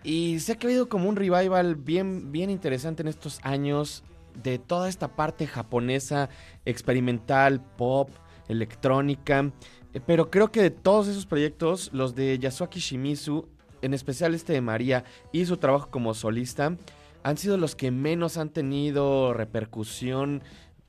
Y 0.03 0.39
se 0.41 0.53
ha 0.53 0.57
habido 0.63 0.89
como 0.89 1.09
un 1.09 1.17
revival 1.17 1.75
bien, 1.77 2.31
bien 2.31 2.51
interesante 2.51 3.03
en 3.03 3.09
estos 3.09 3.41
años 3.43 4.05
de 4.43 4.59
toda 4.59 4.89
esta 4.89 5.09
parte 5.09 5.47
japonesa, 5.47 6.29
experimental, 6.65 7.61
pop, 7.61 8.11
electrónica. 8.49 9.51
Eh, 9.95 10.01
Pero 10.07 10.31
creo 10.31 10.53
que 10.53 10.63
de 10.63 10.71
todos 10.71 11.09
esos 11.09 11.27
proyectos, 11.27 11.91
los 11.93 12.15
de 12.15 12.39
Yasuaki 12.39 12.81
Shimizu, 12.81 13.49
en 13.83 13.95
especial 13.95 14.35
este 14.35 14.53
de 14.53 14.61
María 14.61 15.05
y 15.33 15.47
su 15.47 15.57
trabajo 15.57 15.89
como 15.91 16.15
solista, 16.15 16.77
han 17.23 17.37
sido 17.37 17.57
los 17.57 17.75
que 17.75 17.91
menos 17.91 18.37
han 18.37 18.51
tenido 18.51 19.35
repercusión 19.35 20.43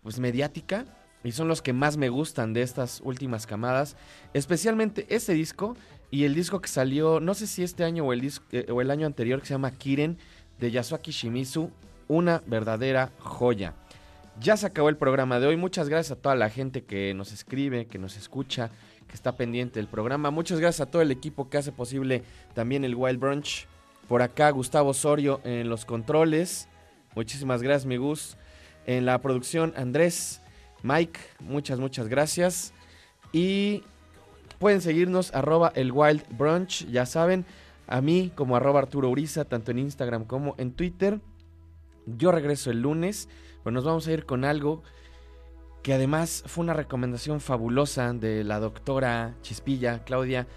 pues 0.08 0.20
mediática 0.22 0.86
y 1.22 1.34
son 1.34 1.50
los 1.50 1.62
que 1.62 1.74
más 1.74 1.98
me 1.98 2.08
gustan 2.08 2.54
de 2.54 2.62
estas 2.62 3.02
últimas 3.04 3.46
camadas, 3.46 3.98
especialmente 4.34 5.06
ese 5.10 5.34
disco 5.34 5.76
y 6.10 6.24
el 6.24 6.34
disco 6.34 6.62
que 6.62 6.70
salió, 6.70 7.20
no 7.20 7.34
sé 7.34 7.46
si 7.46 7.62
este 7.62 7.84
año 7.84 8.06
o 8.06 8.14
el, 8.14 8.32
eh, 8.54 8.68
o 8.72 8.80
el 8.80 8.90
año 8.90 9.06
anterior, 9.06 9.42
que 9.42 9.48
se 9.48 9.56
llama 9.56 9.72
Kiren 9.72 10.18
de 10.62 10.72
Yasuaki 10.72 11.12
Shimizu, 11.12 11.72
una 12.08 12.42
verdadera 12.46 13.12
joya. 13.20 13.74
Ya 14.40 14.56
se 14.56 14.68
acabó 14.68 14.88
el 14.88 14.96
programa 14.96 15.42
de 15.42 15.48
hoy. 15.48 15.58
Muchas 15.58 15.90
gracias 15.90 16.18
a 16.18 16.22
toda 16.22 16.36
la 16.36 16.50
gente 16.50 16.86
que 16.86 17.14
nos 17.14 17.34
escribe, 17.34 17.88
que 17.88 18.00
nos 18.00 18.16
escucha, 18.16 18.72
que 19.10 19.14
está 19.14 19.36
pendiente 19.36 19.82
del 19.82 19.90
programa. 19.90 20.32
Muchas 20.32 20.62
gracias 20.62 20.88
a 20.88 20.90
todo 20.90 21.02
el 21.02 21.12
equipo 21.12 21.50
que 21.50 21.58
hace 21.58 21.74
posible 21.74 22.24
también 22.54 22.86
el 22.86 22.96
Wild 22.96 23.20
Brunch. 23.20 23.68
Por 24.08 24.22
acá 24.22 24.52
Gustavo 24.52 24.92
Osorio 24.92 25.42
en 25.44 25.68
los 25.68 25.84
controles. 25.84 26.70
Muchísimas 27.14 27.62
gracias, 27.62 27.86
mi 27.86 27.98
Gus. 27.98 28.38
En 28.88 29.06
la 29.06 29.22
producción 29.22 29.74
Andrés, 29.76 30.42
Mike, 30.82 31.20
muchas, 31.42 31.80
muchas 31.80 32.08
gracias. 32.08 32.74
Y 33.32 33.84
pueden 34.58 34.82
seguirnos 34.82 35.34
arroba 35.36 35.72
el 35.76 35.92
Wild 35.92 36.24
Brunch, 36.38 36.88
ya 36.88 37.06
saben. 37.06 37.46
A 37.86 38.02
mí 38.02 38.32
como 38.36 38.56
arroba 38.56 38.80
Arturo 38.80 39.10
Uriza, 39.10 39.46
tanto 39.46 39.72
en 39.72 39.80
Instagram 39.80 40.26
como 40.26 40.56
en 40.58 40.72
Twitter. 40.72 41.20
Yo 42.06 42.32
regreso 42.32 42.72
el 42.72 42.82
lunes, 42.82 43.30
pero 43.64 43.74
nos 43.74 43.84
vamos 43.84 44.08
a 44.08 44.12
ir 44.14 44.26
con 44.26 44.44
algo 44.46 44.84
que 45.84 45.94
además 45.94 46.44
fue 46.48 46.64
una 46.64 46.74
recomendación 46.74 47.40
fabulosa 47.40 48.12
de 48.12 48.44
la 48.44 48.60
doctora 48.60 49.36
Chispilla, 49.42 50.04
Claudia. 50.04 50.48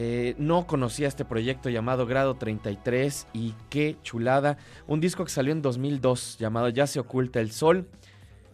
Eh, 0.00 0.36
no 0.38 0.68
conocía 0.68 1.08
este 1.08 1.24
proyecto 1.24 1.70
llamado 1.70 2.06
Grado 2.06 2.36
33 2.36 3.26
y 3.32 3.52
qué 3.68 3.96
chulada. 4.04 4.56
Un 4.86 5.00
disco 5.00 5.24
que 5.24 5.30
salió 5.32 5.50
en 5.50 5.60
2002 5.60 6.38
llamado 6.38 6.68
Ya 6.68 6.86
se 6.86 7.00
oculta 7.00 7.40
el 7.40 7.50
sol. 7.50 7.88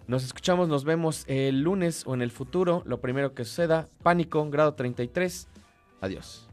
Nos 0.06 0.24
escuchamos, 0.24 0.68
nos 0.68 0.84
vemos 0.84 1.24
el 1.26 1.60
lunes 1.60 2.04
o 2.06 2.14
en 2.14 2.22
el 2.22 2.30
futuro. 2.30 2.82
Lo 2.86 3.02
primero 3.02 3.34
que 3.34 3.44
suceda, 3.44 3.88
Pánico, 4.02 4.48
Grado 4.48 4.72
33. 4.72 5.48
Adiós. 6.00 6.48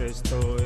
Cristo 0.00 0.59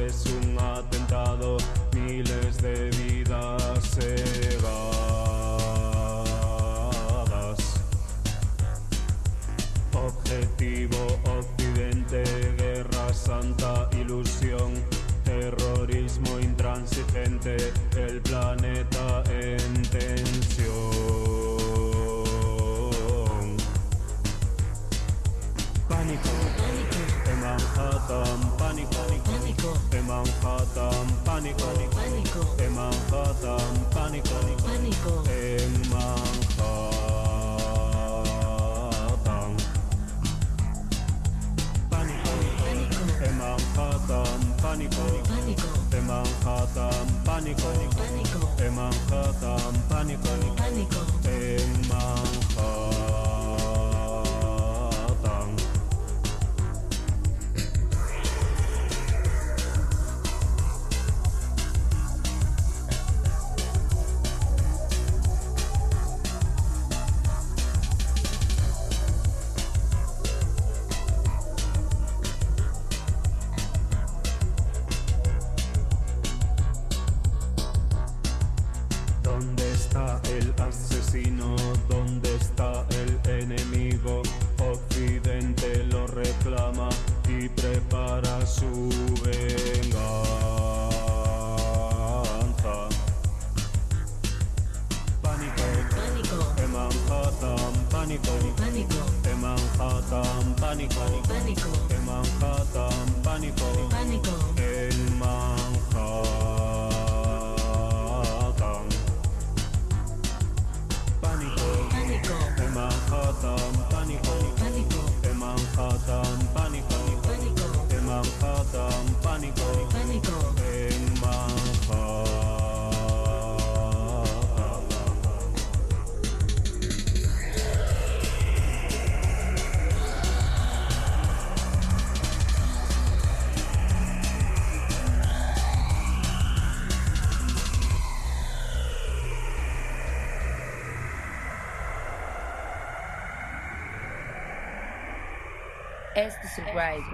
Esto 146.56 147.13